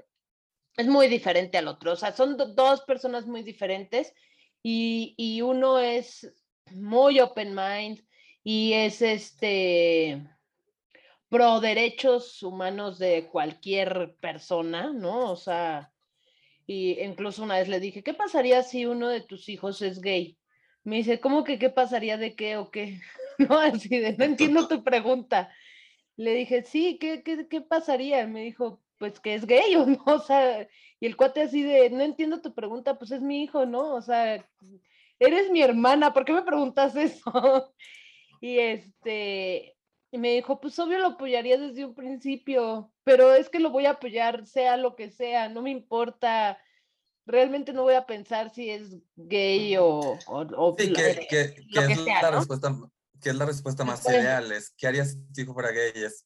[0.77, 1.93] es muy diferente al otro.
[1.93, 4.15] O sea, son dos personas muy diferentes
[4.63, 6.33] y, uno es
[6.73, 8.05] muy open mind
[8.45, 10.23] y es este
[11.29, 15.31] pro derechos humanos de cualquier persona, ¿no?
[15.31, 15.93] O sea,
[16.67, 20.39] y incluso una vez le dije, ¿qué pasaría si uno de tus hijos es gay?
[20.85, 23.01] Me dice, ¿cómo que qué pasaría de qué o qué?
[23.39, 25.55] No, así de, no entiendo tu pregunta.
[26.17, 28.27] Le dije, sí, ¿qué, qué, qué pasaría?
[28.27, 30.69] Me dijo, pues que es gay o no, o sea,
[31.01, 33.95] y el cuate así de, no entiendo tu pregunta, pues es mi hijo, ¿no?
[33.95, 34.45] O sea,
[35.19, 37.73] eres mi hermana, ¿por qué me preguntas eso?
[38.41, 39.78] y este,
[40.11, 43.87] y me dijo, pues obvio lo apoyaría desde un principio, pero es que lo voy
[43.87, 46.59] a apoyar sea lo que sea, no me importa,
[47.27, 50.19] realmente no voy a pensar si es gay o...
[50.27, 52.75] o, sí, que, que, que, es la respuesta,
[53.21, 55.93] que es la respuesta más ideal, es, ¿qué harías si tu hijo fuera gay?
[55.95, 56.25] Es,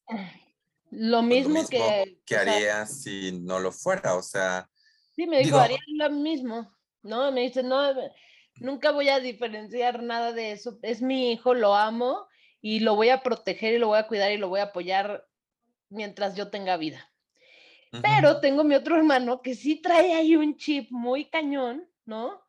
[0.89, 2.21] lo pues, mismo, que...
[2.25, 4.15] ¿Qué harías si no lo fuera?
[4.15, 4.69] O sea...
[5.11, 6.71] Sí, me dijo, haría lo mismo,
[7.01, 7.31] ¿no?
[7.33, 7.93] Me dice, no,
[8.55, 12.27] nunca voy a diferenciar nada de eso, es mi hijo, lo amo
[12.63, 15.27] y lo voy a proteger y lo voy a cuidar y lo voy a apoyar
[15.89, 17.11] mientras yo tenga vida.
[18.01, 22.41] Pero tengo mi otro hermano que sí trae ahí un chip muy cañón, ¿no?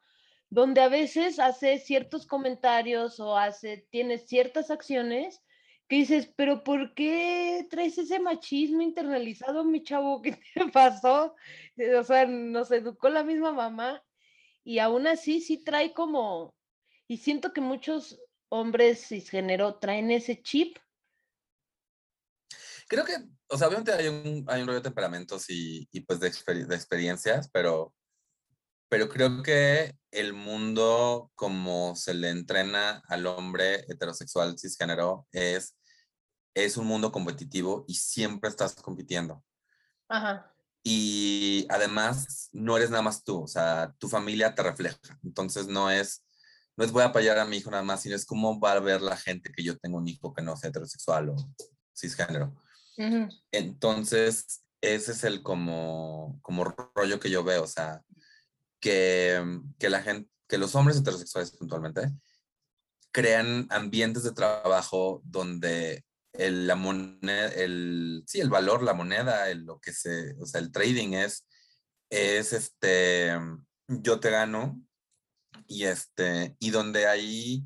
[0.48, 5.42] Donde a veces hace ciertos comentarios o hace, tiene ciertas acciones
[5.88, 10.22] que dices, pero ¿por qué traes ese machismo internalizado, mi chavo?
[10.22, 11.34] ¿Qué te pasó?
[11.98, 14.00] O sea, nos educó la misma mamá
[14.62, 16.54] y aún así sí trae como,
[17.08, 20.78] y siento que muchos hombres cisgénero traen ese chip.
[22.88, 23.16] Creo que,
[23.49, 26.30] o sea, obviamente hay un, hay un rollo de temperamentos y, y pues de,
[26.66, 27.95] de experiencias, pero,
[28.88, 35.76] pero creo que el mundo como se le entrena al hombre heterosexual cisgénero es,
[36.55, 39.42] es un mundo competitivo y siempre estás compitiendo.
[40.09, 40.55] Ajá.
[40.82, 44.99] Y además no eres nada más tú, o sea, tu familia te refleja.
[45.22, 46.23] Entonces no es,
[46.76, 48.80] no es voy a apoyar a mi hijo nada más, sino es cómo va a
[48.80, 51.36] ver la gente que yo tengo un hijo que no sea heterosexual o
[51.96, 52.54] cisgénero.
[53.52, 58.02] Entonces, ese es el como, como rollo que yo veo, o sea,
[58.80, 59.42] que,
[59.78, 62.12] que la gente, que los hombres heterosexuales puntualmente
[63.12, 69.64] crean ambientes de trabajo donde el, la moneda, el, sí, el valor, la moneda, el,
[69.64, 71.46] lo que se, o sea, el trading es,
[72.10, 73.38] es este,
[73.86, 74.80] yo te gano
[75.68, 77.64] y este, y donde ahí,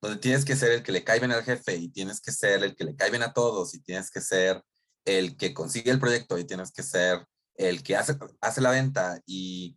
[0.00, 2.62] donde tienes que ser el que le cae bien al jefe y tienes que ser
[2.62, 4.62] el que le cae bien a todos y tienes que ser
[5.04, 9.20] el que consigue el proyecto y tienes que ser el que hace, hace la venta
[9.26, 9.76] y,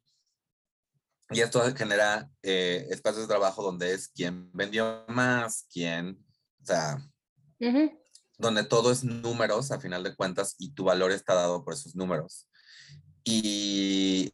[1.32, 6.24] y esto genera eh, espacios de trabajo donde es quien vendió más, quien,
[6.62, 6.98] o sea,
[8.38, 11.96] donde todo es números a final de cuentas y tu valor está dado por esos
[11.96, 12.48] números.
[13.24, 14.34] Y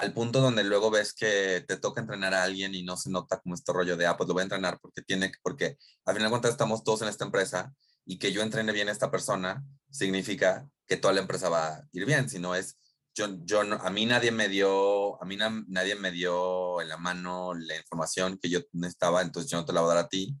[0.00, 3.38] al punto donde luego ves que te toca entrenar a alguien y no se nota
[3.38, 5.76] como este rollo de, ah, pues lo voy a entrenar porque tiene, porque
[6.06, 7.72] al final de cuentas estamos todos en esta empresa
[8.06, 11.88] y que yo entrene bien a esta persona significa que toda la empresa va a
[11.92, 12.78] ir bien, si no es,
[13.14, 17.52] yo, yo a mí nadie me dio, a mí nadie me dio en la mano
[17.52, 20.34] la información que yo necesitaba, entonces yo no te la voy a dar a ti,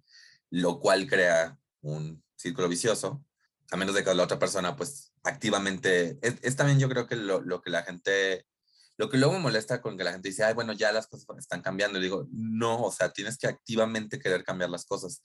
[0.48, 3.22] lo cual crea un círculo vicioso,
[3.70, 7.42] a menos de que la otra persona pues activamente, es, también yo creo que lo,
[7.42, 8.46] lo, que la gente,
[9.00, 11.26] lo que luego me molesta con que la gente dice, ay, bueno, ya las cosas
[11.38, 15.22] están cambiando, y digo, no, o sea, tienes que activamente querer cambiar las cosas,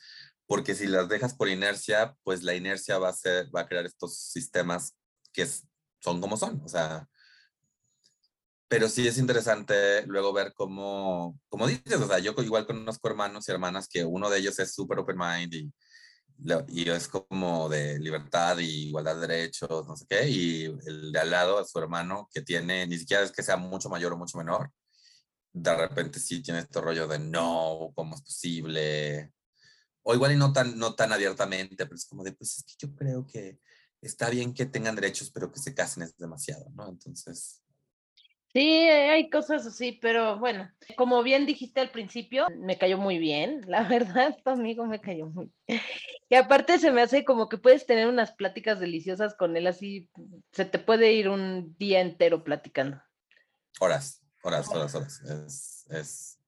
[0.47, 3.85] porque si las dejas por inercia, pues la inercia va a, ser, va a crear
[3.85, 4.95] estos sistemas
[5.33, 5.45] que
[5.99, 7.05] son como son, o sea,
[8.69, 13.49] pero sí es interesante luego ver cómo, como dices, o sea, yo igual conozco hermanos
[13.49, 15.73] y hermanas que uno de ellos es súper open mind y
[16.67, 21.19] y es como de libertad y igualdad de derechos, no sé qué, y el de
[21.19, 24.37] al lado, su hermano, que tiene, ni siquiera es que sea mucho mayor o mucho
[24.37, 24.71] menor,
[25.53, 29.31] de repente sí tiene este rollo de no, ¿cómo es posible?
[30.03, 32.75] O igual y no tan, no tan abiertamente, pero es como de, pues es que
[32.77, 33.59] yo creo que
[34.01, 36.89] está bien que tengan derechos, pero que se casen es demasiado, ¿no?
[36.89, 37.63] Entonces,
[38.55, 43.59] Sí, hay cosas así, pero bueno, como bien dijiste al principio, me cayó muy bien,
[43.67, 45.81] la verdad, tu amigo me cayó muy bien.
[46.29, 50.09] Y aparte se me hace como que puedes tener unas pláticas deliciosas con él, así
[50.53, 53.01] se te puede ir un día entero platicando.
[53.81, 55.21] Horas, horas, horas, horas.
[55.21, 56.39] Es, es,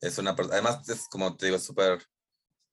[0.00, 1.98] es una persona, además es como te digo, súper,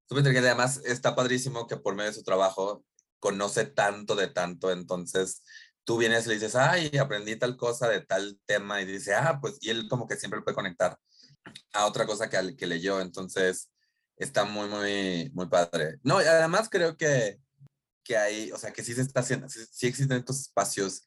[0.06, 2.86] súper inteligente, además está padrísimo que por medio de su trabajo
[3.20, 5.44] conoce tanto de tanto, entonces
[5.88, 9.40] tú vienes y le dices, ay, aprendí tal cosa de tal tema y dice, ah,
[9.42, 11.00] pues, y él como que siempre puede conectar
[11.72, 13.72] a otra cosa que, que leyó, entonces
[14.18, 15.98] está muy, muy, muy padre.
[16.04, 17.40] No, además creo que,
[18.04, 21.06] que hay, o sea, que sí se está haciendo, sí, existen estos espacios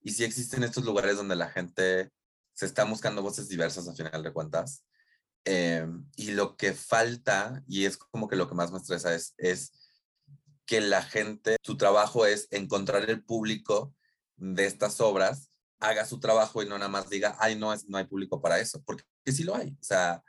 [0.00, 2.12] y sí existen estos lugares donde la gente
[2.54, 4.84] se está buscando voces diversas a final de cuentas.
[5.44, 9.34] Eh, y lo que falta, y es como que lo que más me estresa, es,
[9.38, 9.72] es
[10.66, 13.92] que la gente, su trabajo es encontrar el público
[14.40, 17.98] de estas obras haga su trabajo y no nada más diga, ay, no, es, no
[17.98, 19.70] hay público para eso, porque sí lo hay.
[19.70, 20.22] O sea,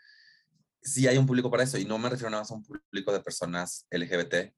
[0.81, 3.11] sí hay un público para eso y no me refiero nada más a un público
[3.11, 4.53] de personas LGBT,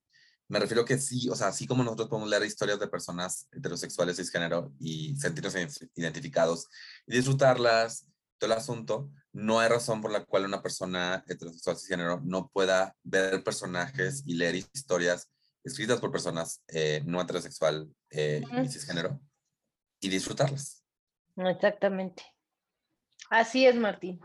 [0.50, 4.18] Me refiero que sí, o sea, así como nosotros podemos leer historias de personas heterosexuales
[4.18, 5.56] cisgénero y sentirnos
[5.96, 6.68] identificados
[7.08, 12.22] y disfrutarlas, todo el asunto, no hay razón por la cual una persona heterosexual cisgénero
[12.24, 15.30] no pueda ver personajes y leer historias
[15.64, 19.20] escritas por personas eh, no heterosexual eh, y cisgénero
[20.04, 20.84] y disfrutarlas.
[21.38, 22.24] Exactamente.
[23.30, 24.20] Así es, Martín.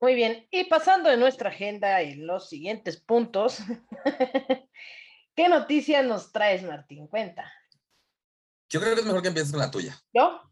[0.00, 3.58] Muy bien, y pasando de nuestra agenda en los siguientes puntos,
[5.34, 7.08] ¿qué noticia nos traes, Martín?
[7.08, 7.50] Cuenta.
[8.68, 9.98] Yo creo que es mejor que empieces con la tuya.
[10.12, 10.42] ¿Yo?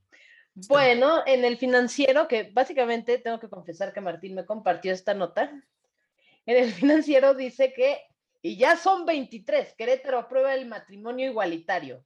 [0.68, 5.50] Bueno, en el financiero, que básicamente tengo que confesar que Martín me compartió esta nota,
[6.46, 8.00] en el financiero dice que,
[8.40, 12.04] y ya son 23, Querétaro aprueba el matrimonio igualitario.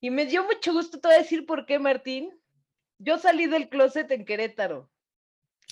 [0.00, 2.38] Y me dio mucho gusto, te voy a decir por qué, Martín.
[2.98, 4.90] Yo salí del closet en Querétaro.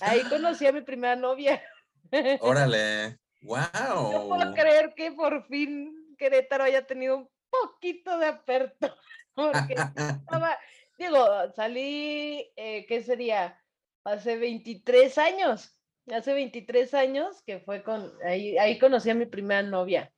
[0.01, 1.63] Ahí conocí a mi primera novia.
[2.41, 4.11] Órale, wow.
[4.11, 8.95] No puedo creer que por fin Querétaro haya tenido un poquito de aperto.
[9.33, 10.57] Porque estaba,
[10.97, 13.61] digo, salí, eh, ¿qué sería?
[14.03, 15.73] Hace 23 años.
[16.11, 20.13] Hace 23 años que fue con, ahí, ahí conocí a mi primera novia,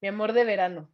[0.00, 0.90] mi amor de verano.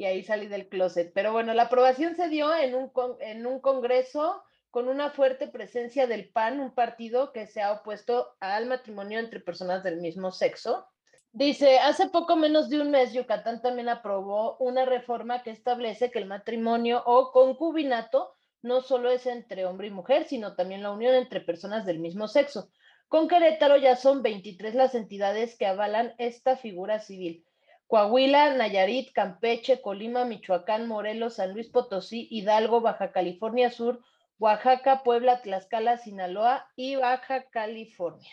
[0.00, 1.12] Y ahí salí del closet.
[1.12, 2.90] Pero bueno, la aprobación se dio en un,
[3.20, 8.34] en un congreso con una fuerte presencia del PAN, un partido que se ha opuesto
[8.40, 10.86] al matrimonio entre personas del mismo sexo.
[11.32, 16.18] Dice, hace poco menos de un mes Yucatán también aprobó una reforma que establece que
[16.18, 18.32] el matrimonio o concubinato
[18.62, 22.26] no solo es entre hombre y mujer, sino también la unión entre personas del mismo
[22.26, 22.70] sexo.
[23.06, 27.44] Con Querétaro ya son 23 las entidades que avalan esta figura civil.
[27.90, 34.00] Coahuila, Nayarit, Campeche, Colima, Michoacán, Morelos, San Luis Potosí, Hidalgo, Baja California Sur,
[34.38, 38.30] Oaxaca, Puebla, Tlaxcala, Sinaloa y Baja California.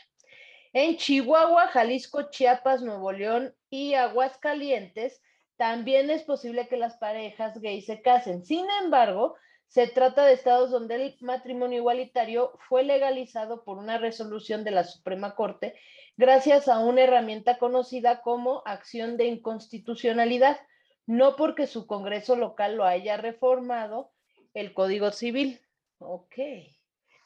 [0.74, 5.24] En Chihuahua, Jalisco, Chiapas, Nuevo León y Aguascalientes,
[5.56, 8.46] también es posible que las parejas gays se casen.
[8.46, 9.38] Sin embargo,
[9.70, 14.84] se trata de estados donde el matrimonio igualitario fue legalizado por una resolución de la
[14.84, 15.74] Suprema Corte
[16.18, 20.60] gracias a una herramienta conocida como acción de inconstitucionalidad,
[21.06, 24.12] no porque su Congreso local lo haya reformado
[24.54, 25.62] el Código Civil.
[26.00, 26.36] Ok.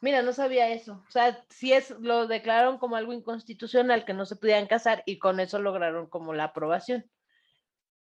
[0.01, 1.03] Mira, no sabía eso.
[1.07, 5.19] O sea, sí es, lo declararon como algo inconstitucional que no se podían casar y
[5.19, 7.09] con eso lograron como la aprobación.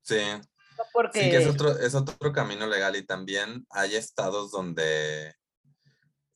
[0.01, 0.19] Sí.
[0.93, 1.23] porque...
[1.23, 5.35] Sí, que es otro, es otro camino legal y también hay estados donde,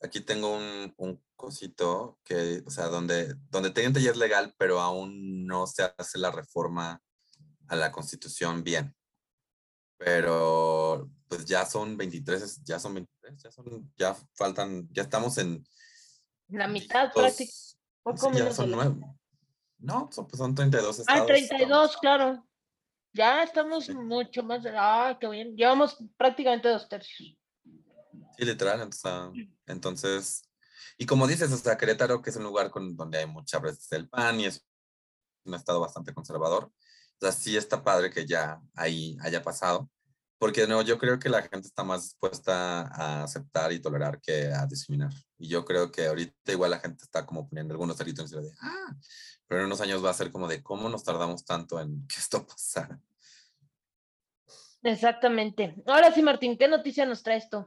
[0.02, 3.72] aquí tengo un, un cosito que, o sea, donde, donde
[4.02, 7.02] ya es legal, pero aún no se hace la reforma
[7.68, 8.96] a la constitución bien.
[9.98, 15.66] Pero pues ya son 23, ya son 23, ya son, ya faltan, ya estamos en...
[16.50, 17.54] La mitad prácticamente.
[17.54, 17.78] Sí,
[18.34, 18.96] ya son nueve.
[19.80, 21.22] No, son, pues son 32 ah, estados.
[21.22, 22.48] Ah, 32, claro.
[23.14, 24.64] Ya estamos mucho más.
[24.74, 25.56] Ah, qué bien.
[25.56, 27.38] Llevamos prácticamente dos tercios.
[28.38, 28.90] Sí, literal.
[29.66, 30.44] Entonces,
[30.98, 34.10] y como dices, o sea, Querétaro, que es un lugar donde hay mucha presencia del
[34.10, 34.66] PAN y es
[35.44, 36.66] un estado bastante conservador.
[36.66, 39.90] O sea, sí está padre que ya ahí haya pasado.
[40.38, 44.52] Porque no, yo creo que la gente está más dispuesta a aceptar y tolerar que
[44.54, 45.12] a discriminar.
[45.38, 48.52] Y yo creo que ahorita igual la gente está como poniendo algunos delitos en de,
[48.62, 48.96] ah,
[49.48, 52.18] pero en unos años va a ser como de cómo nos tardamos tanto en que
[52.18, 53.00] esto pasara.
[54.84, 55.76] Exactamente.
[55.88, 57.66] Ahora sí, Martín, ¿qué noticia nos traes tú?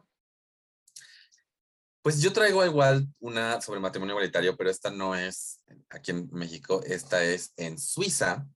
[2.03, 6.83] Pues yo traigo igual una sobre matrimonio igualitario, pero esta no es aquí en México,
[6.87, 8.47] esta es en Suiza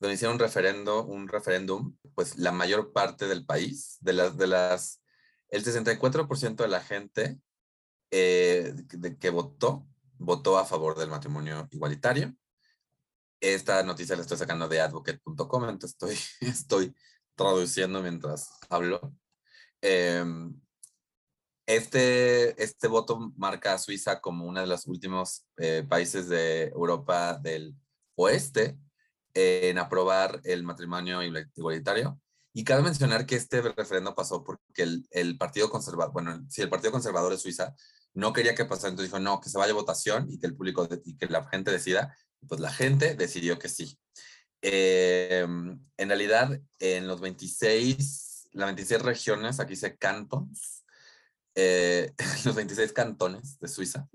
[0.00, 4.46] donde hicieron un referendo, un referéndum, pues la mayor parte del país, de las, de
[4.46, 5.02] las,
[5.50, 7.38] el 64% de la gente
[8.10, 8.74] eh,
[9.20, 9.86] que votó,
[10.18, 12.34] votó a favor del matrimonio igualitario.
[13.40, 16.18] Esta noticia la estoy sacando de advocate.com, entonces estoy,
[16.48, 16.94] estoy
[17.34, 19.14] traduciendo mientras hablo.
[19.82, 20.58] Em,
[21.76, 27.38] este, este voto marca a Suiza como uno de los últimos eh, países de Europa
[27.40, 27.74] del
[28.16, 28.76] oeste
[29.34, 32.20] en aprobar el matrimonio igualitario.
[32.52, 36.68] Y cabe mencionar que este referendo pasó porque el, el Partido Conservador, bueno, si el
[36.68, 37.74] Partido Conservador de Suiza
[38.14, 40.56] no quería que pasara, entonces dijo, no, que se vaya a votación y que el
[40.56, 42.16] público y que la gente decida.
[42.48, 43.98] Pues la gente decidió que sí.
[44.62, 50.79] Em, en realidad, en los 26, las 26 regiones, aquí se cantons,
[51.54, 52.12] eh,
[52.44, 54.08] los 26 cantones de Suiza,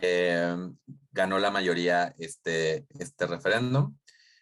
[0.00, 0.76] em,
[1.12, 3.96] ganó la mayoría este, este referéndum.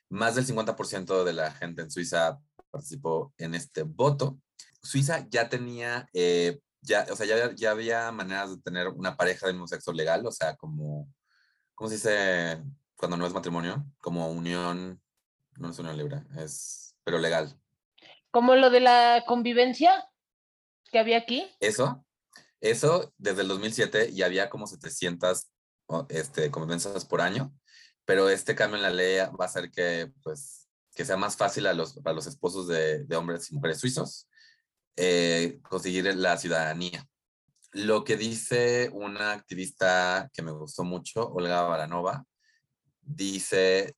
[0.08, 2.38] Más del 50% de la gente en Suiza
[2.70, 4.38] participó en este voto.
[4.82, 9.46] Suiza ya tenía, eh, ya, o sea, ya, ya, había maneras de tener una pareja
[9.46, 11.08] del mismo sexo legal, o sea, como,
[11.74, 12.62] ¿cómo se dice
[12.96, 13.86] cuando no es matrimonio?
[14.00, 15.00] Como unión,
[15.56, 17.56] no es unión libre, es, pero legal.
[18.30, 20.08] Como lo de la convivencia
[20.90, 21.50] que había aquí.
[21.60, 22.04] Eso,
[22.62, 25.50] eso desde el 2007 ya había como 700
[26.08, 27.52] este, convivencias por año,
[28.04, 31.66] pero este cambio en la ley va a hacer que, pues, que sea más fácil
[31.66, 34.28] a los, para los esposos de, de hombres y mujeres suizos
[34.96, 37.06] eh, conseguir la ciudadanía.
[37.72, 42.26] Lo que dice una activista que me gustó mucho, Olga Baranova,
[43.00, 43.96] dice,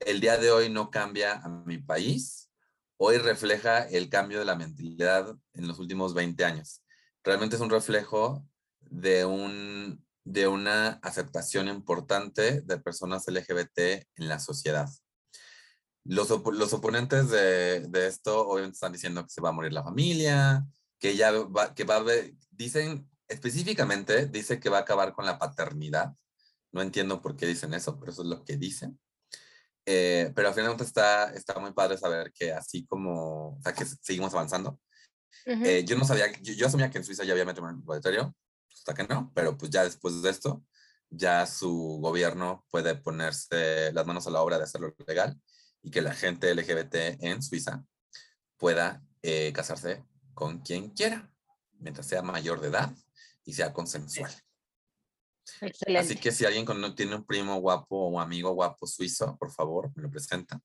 [0.00, 2.50] el día de hoy no cambia a mi país,
[2.98, 6.82] hoy refleja el cambio de la mentalidad en los últimos 20 años.
[7.26, 8.46] Realmente es un reflejo
[8.78, 13.78] de, un, de una aceptación importante de personas LGBT
[14.14, 14.88] en la sociedad.
[16.04, 19.82] Los, los oponentes de, de, esto obviamente están diciendo que se va a morir la
[19.82, 20.64] familia,
[21.00, 25.26] que ya va, que va a haber, dicen específicamente, dice que va a acabar con
[25.26, 26.14] la paternidad.
[26.70, 29.00] No entiendo por qué dicen eso, pero eso es lo que dicen.
[29.84, 33.84] Eh, pero al final está, está muy padre saber que así como, o sea, que
[33.84, 34.78] seguimos avanzando.
[35.44, 38.34] Eh, yo no sabía, yo, yo, asumía que en Suiza ya había matrimonio igualitario,
[38.72, 40.62] hasta que no, pero pues ya después de esto,
[41.10, 45.40] ya su gobierno puede ponerse las manos a la obra de hacerlo legal
[45.82, 47.84] y que la gente LGBT en Suiza
[48.56, 50.04] pueda eh, casarse
[50.34, 51.30] con quien quiera,
[51.78, 52.92] mientras sea mayor de edad
[53.44, 54.32] y sea consensual.
[55.60, 55.98] Excelente.
[55.98, 59.90] Así que si alguien con, tiene un primo guapo o amigo guapo suizo, por favor,
[59.94, 60.60] me lo presenta.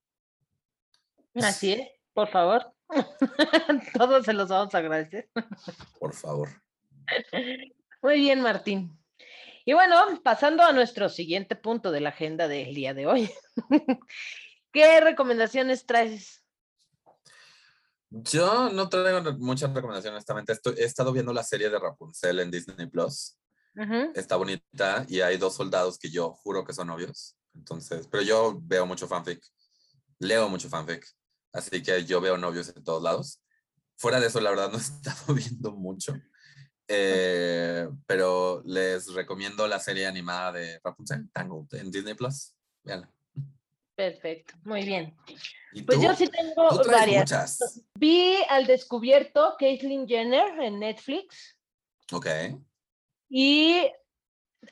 [1.36, 2.74] Así es, por favor.
[3.98, 5.30] Todos se los vamos a agradecer.
[6.00, 6.50] Por favor.
[8.02, 8.98] Muy bien, Martín.
[9.66, 13.32] Y bueno, pasando a nuestro siguiente punto de la agenda del día de hoy.
[14.74, 16.44] ¿Qué recomendaciones traes?
[18.10, 20.54] Yo no traigo muchas recomendaciones, honestamente.
[20.54, 23.38] Estoy, he estado viendo la serie de Rapunzel en Disney Plus.
[23.76, 24.12] Uh -huh.
[24.16, 27.38] Está bonita y hay dos soldados que yo juro que son novios.
[27.54, 29.42] Entonces, pero yo veo mucho fanfic,
[30.20, 31.06] leo mucho fanfic,
[31.54, 33.41] así que yo veo novios en todos lados.
[33.97, 36.14] Fuera de eso, la verdad, no he estado viendo mucho.
[36.88, 42.54] Eh, pero les recomiendo la serie animada de Rapunzel, Tangled, en Disney Plus.
[42.84, 43.10] Véanla.
[43.95, 45.16] Perfecto, muy bien.
[45.86, 46.04] Pues tú?
[46.04, 47.32] yo sí tengo varias.
[47.32, 47.82] Muchas.
[47.95, 51.58] Vi al descubierto Caitlyn Jenner en Netflix.
[52.12, 52.28] Ok.
[53.30, 53.89] Y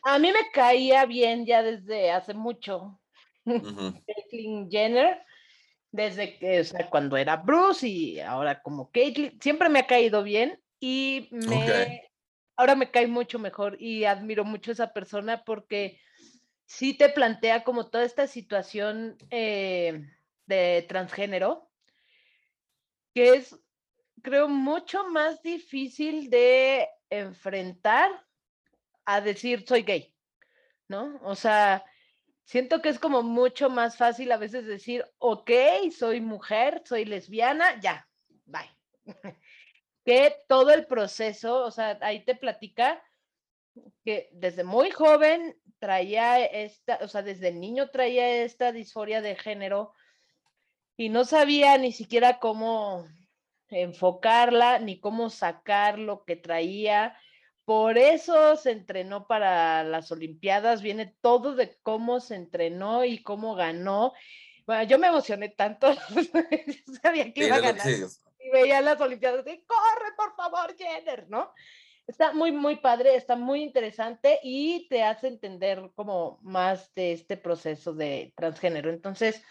[0.04, 3.00] a mí me caía bien ya desde hace mucho.
[3.46, 4.04] Uh -huh.
[4.06, 5.22] Caitlyn Jenner,
[5.92, 10.24] desde que, o sea, cuando era Bruce y ahora como Caitlyn, siempre me ha caído
[10.24, 12.02] bien y me, okay.
[12.56, 16.00] ahora me cae mucho mejor y admiro mucho a esa persona porque
[16.66, 20.06] sí te plantea como toda esta situación eh,
[20.46, 21.70] de transgénero,
[23.16, 23.60] que es,
[24.22, 28.12] creo, mucho más difícil de enfrentar
[29.06, 30.14] a decir soy gay,
[30.88, 31.20] ¿no?
[31.24, 31.84] O sea,
[32.50, 35.52] siento que es como mucho más fácil a veces decir, ok,
[35.96, 38.10] soy mujer, soy lesbiana, ya,
[38.46, 38.76] bye.
[40.04, 43.04] que todo el proceso, o sea, ahí te platica
[44.04, 49.94] que desde muy joven traía esta, o sea, desde niño traía esta disforia de género
[50.98, 53.06] y no sabía ni siquiera cómo
[53.68, 57.16] enfocarla, ni cómo sacar lo que traía.
[57.70, 63.54] Por eso se entrenó para las Olimpiadas, viene todo de cómo se entrenó y cómo
[63.54, 64.14] ganó.
[64.66, 67.88] Bueno, yo me emocioné tanto, yo sabía que iba a ganar.
[67.88, 71.54] Y veía las Olimpiadas y corre, por favor, Jenner, ¿no?
[72.08, 77.38] Está muy, muy padre, está muy interesante y te hace entender como más de este
[77.38, 78.90] proceso de transgénero.
[78.90, 79.44] Entonces,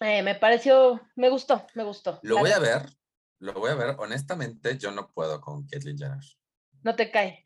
[0.00, 2.18] eh, me pareció, me gustó, me gustó.
[2.22, 2.82] Lo voy a ver,
[3.38, 3.94] lo voy a ver.
[3.96, 6.24] Honestamente, yo no puedo con Caitlyn Jenner.
[6.86, 7.44] No te cae.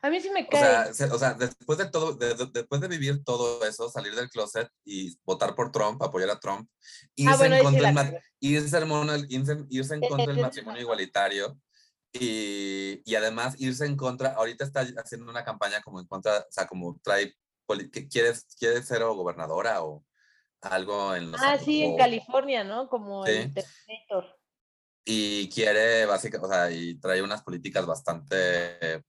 [0.00, 0.90] A mí sí me cae.
[0.90, 4.14] O sea, o sea después de todo, de, de, después de vivir todo eso, salir
[4.14, 6.70] del closet y votar por Trump, apoyar a Trump,
[7.16, 8.78] irse ah, bueno, en contra, sí irse,
[9.28, 11.58] irse, irse en contra del matrimonio igualitario
[12.12, 16.52] y, y, además irse en contra, ahorita está haciendo una campaña como en contra, o
[16.52, 17.34] sea, como trae,
[17.92, 20.04] que quieres, quiere ser o gobernadora o
[20.60, 21.42] algo en los...
[21.42, 22.88] Ah, sí, o, en California, ¿no?
[22.88, 23.32] Como ¿sí?
[23.32, 24.36] el Terminator.
[25.08, 29.04] Y quiere, básicamente, o sea, y trae unas políticas bastante,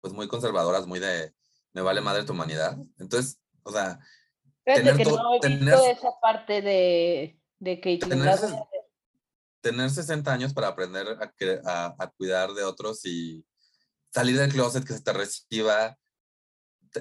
[0.00, 1.32] pues muy conservadoras, muy de,
[1.72, 2.76] me vale madre tu humanidad.
[2.98, 3.98] Entonces, o sea...
[4.64, 7.96] Tener que no he tener, esa parte de, de que...
[7.96, 8.38] Tener,
[9.62, 11.32] tener 60 años para aprender a,
[11.64, 13.44] a, a, cuidar de otros y
[14.12, 15.96] salir del closet, que se te reciba.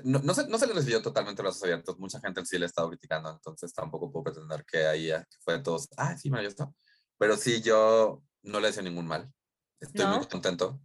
[0.04, 1.98] No, no, se, no se le recibió totalmente brazos abiertos.
[2.00, 5.90] Mucha gente sí le ha estado criticando, entonces tampoco puedo pretender que ahí fue todos,
[5.98, 6.74] ah, sí, me esto.
[7.18, 9.32] Pero sí, yo no le hice ningún mal.
[9.80, 10.18] Estoy ¿No?
[10.18, 10.80] muy contento.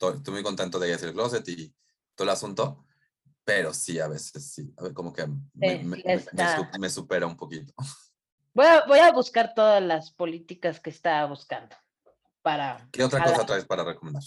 [0.00, 1.74] Estoy muy contento de ir hacia el closet y
[2.14, 2.84] todo el asunto.
[3.44, 4.72] Pero sí, a veces sí.
[4.76, 7.72] A ver, como que me, sí, me, me, me, supera un poquito.
[8.54, 11.76] Voy a, voy a buscar todas las políticas que está buscando
[12.42, 12.88] para...
[12.90, 14.22] ¿Qué otra a la- cosa traes para recomendar?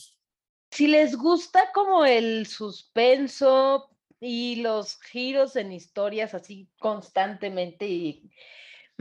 [0.70, 3.90] Si les gusta como el suspenso
[4.22, 8.32] y los giros en historias así constantemente y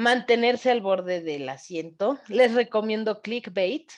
[0.00, 3.92] mantenerse al borde del asiento, les recomiendo Clickbait.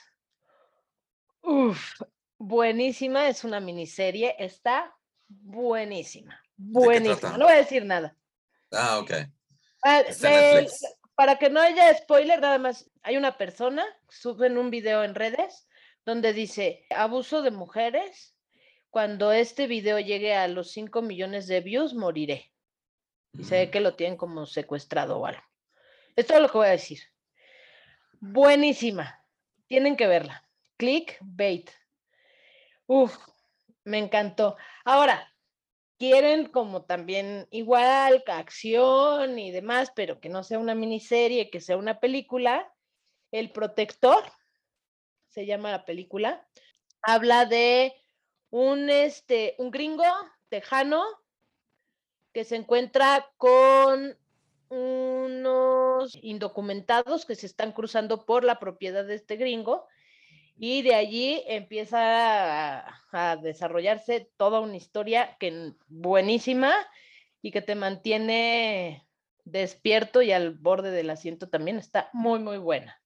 [1.41, 2.01] Uf,
[2.37, 4.95] buenísima, es una miniserie, está
[5.27, 8.15] buenísima, buenísima, no voy a decir nada.
[8.71, 9.11] Ah, ok.
[9.85, 10.03] Ah,
[11.15, 15.67] para que no haya spoiler, nada más, hay una persona, suben un video en redes
[16.05, 18.35] donde dice, abuso de mujeres,
[18.89, 22.51] cuando este video llegue a los 5 millones de views, moriré.
[23.33, 25.41] Y se ve Mm, que lo tienen como secuestrado o algo.
[26.15, 26.99] Es todo lo que voy a decir.
[28.19, 29.23] Buenísima.
[29.67, 30.47] Tienen que verla.
[30.77, 31.71] Clickbait.
[32.85, 33.17] Uf,
[33.83, 34.55] me encantó.
[34.85, 35.33] Ahora,
[35.97, 41.77] quieren como también igual acción y demás, pero que no sea una miniserie, que sea
[41.77, 42.71] una película.
[43.31, 44.23] El protector
[45.29, 46.47] se llama la película.
[47.01, 47.95] Habla de
[48.51, 50.03] un este un gringo
[50.49, 51.03] tejano
[52.33, 54.17] que se encuentra con
[54.73, 59.87] unos indocumentados que se están cruzando por la propiedad de este gringo
[60.55, 66.73] y de allí empieza a, desarrollarse toda una historia que buenísima
[67.41, 69.07] y que te mantiene
[69.45, 73.01] despierto y al borde del asiento también está muy muy buena.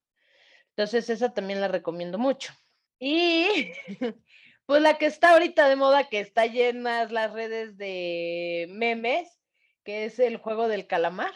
[0.70, 2.54] Entonces esa también la recomiendo mucho.
[3.00, 3.72] Y
[4.66, 9.28] pues la que está ahorita de moda, que está llenas las redes de memes,
[9.84, 11.34] que es el juego del calamar.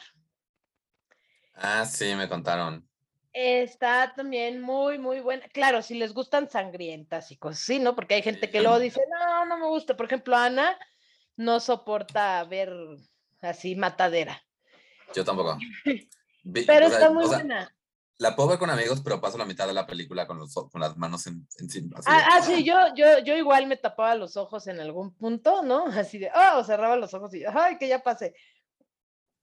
[1.61, 2.88] Ah, sí, me contaron.
[3.33, 5.47] Está también muy, muy buena.
[5.49, 7.95] Claro, si les gustan sangrientas y cosas así, ¿no?
[7.95, 9.95] Porque hay gente que luego dice, no, no me gusta.
[9.95, 10.77] Por ejemplo, Ana
[11.38, 12.73] no soporta ver
[13.41, 14.43] así matadera.
[15.15, 15.57] Yo tampoco.
[15.85, 17.73] Pero o sea, está muy sea, buena.
[18.17, 20.81] La puedo ver con amigos, pero paso la mitad de la película con, los, con
[20.81, 21.97] las manos en- encima.
[21.99, 25.63] de- Ah, ah, sí, yo, yo, yo igual me tapaba los ojos en algún punto,
[25.63, 25.85] ¿no?
[26.09, 28.35] Así de, oh, cerraba los ojos y, ay, que ya pasé.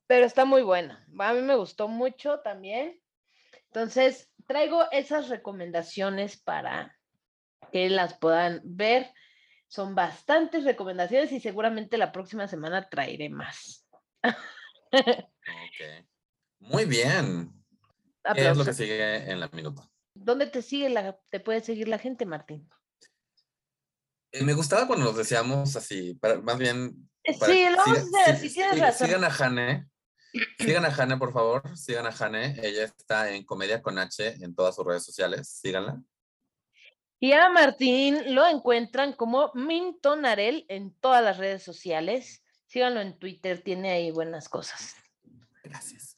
[0.09, 1.07] Pero está muy buena.
[1.21, 3.01] A mí me gustó mucho también.
[3.67, 6.99] Entonces, traigo esas recomendaciones para
[7.71, 9.13] que las puedan ver.
[9.69, 13.87] Son bastantes recomendaciones y seguramente la próxima semana traeré más.
[14.23, 16.07] Ok.
[16.61, 17.53] Muy bien.
[18.35, 19.89] ¿Qué es lo que sigue en la minuta?
[20.15, 22.69] ¿Dónde te sigue la, te puede seguir la gente, Martín?
[24.33, 27.09] Eh, Me gustaba cuando nos decíamos así, para- más bien.
[27.23, 29.07] Eh, para Sí, lo vamos a siga- hacer, sí- si tienes razón.
[29.07, 29.87] Sigan a Jane.
[30.59, 31.77] Sigan a Jane, por favor.
[31.77, 32.59] Sigan a Jane.
[32.63, 35.49] Ella está en Comedia con H en todas sus redes sociales.
[35.49, 36.03] Síganla.
[37.21, 42.43] Y a Martín lo encuentran como Mintonarel en todas las redes sociales.
[42.67, 44.95] Síganlo en Twitter, tiene ahí buenas cosas.
[45.65, 46.17] Gracias.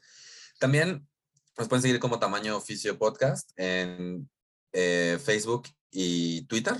[0.58, 1.08] También
[1.56, 4.28] nos pueden seguir como Tamaño Oficio Podcast en
[4.72, 6.76] eh, Facebook y Twitter.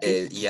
[0.00, 0.46] Eh, y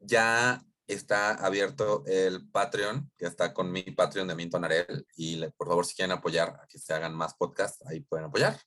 [0.00, 5.06] ya está abierto el Patreon, que está con mi Patreon de Minton Arel.
[5.16, 8.58] Y por favor, si quieren apoyar a que se hagan más podcasts, ahí pueden apoyar.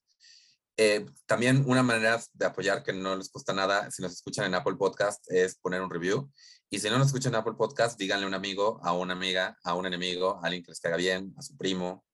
[0.78, 4.56] Eh, también una manera de apoyar que no les cuesta nada, si nos escuchan en
[4.56, 6.32] Apple Podcast, es poner un review.
[6.70, 9.58] Y si no nos escuchan en Apple Podcast, díganle a un amigo, a una amiga,
[9.64, 12.06] a un enemigo, a alguien que les caiga bien, a su primo,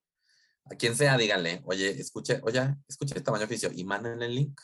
[0.65, 4.59] a quien sea, díganle, oye, escuche, oye, escuche el tamaño oficio y manden el link.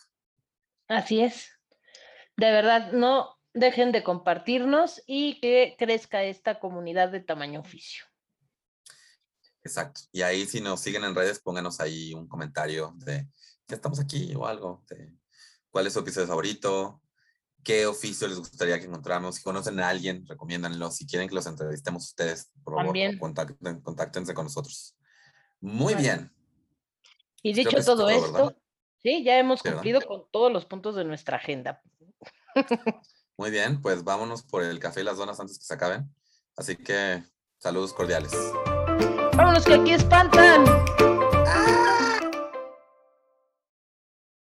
[0.87, 1.49] Así es.
[2.35, 8.05] De verdad, no dejen de compartirnos y que crezca esta comunidad de tamaño oficio.
[9.63, 10.01] Exacto.
[10.11, 13.27] Y ahí si nos siguen en redes, pónganos ahí un comentario de
[13.67, 15.15] que estamos aquí o algo, de
[15.69, 17.01] cuál es su episodio favorito,
[17.63, 21.45] qué oficio les gustaría que encontráramos, si conocen a alguien, recomiéndanlo, si quieren que los
[21.45, 24.97] entrevistemos ustedes, por favor, contacten, contáctense con nosotros.
[25.61, 26.03] Muy Vale.
[26.05, 26.31] bien.
[27.41, 28.57] Y Creo dicho todo todo, esto, ¿verdad?
[29.01, 31.81] sí, ya hemos cumplido con todos los puntos de nuestra agenda.
[33.37, 36.13] Muy bien, pues vámonos por el café y las donas antes que se acaben.
[36.55, 37.23] Así que
[37.57, 38.31] saludos cordiales.
[39.35, 40.63] Vámonos que aquí espantan.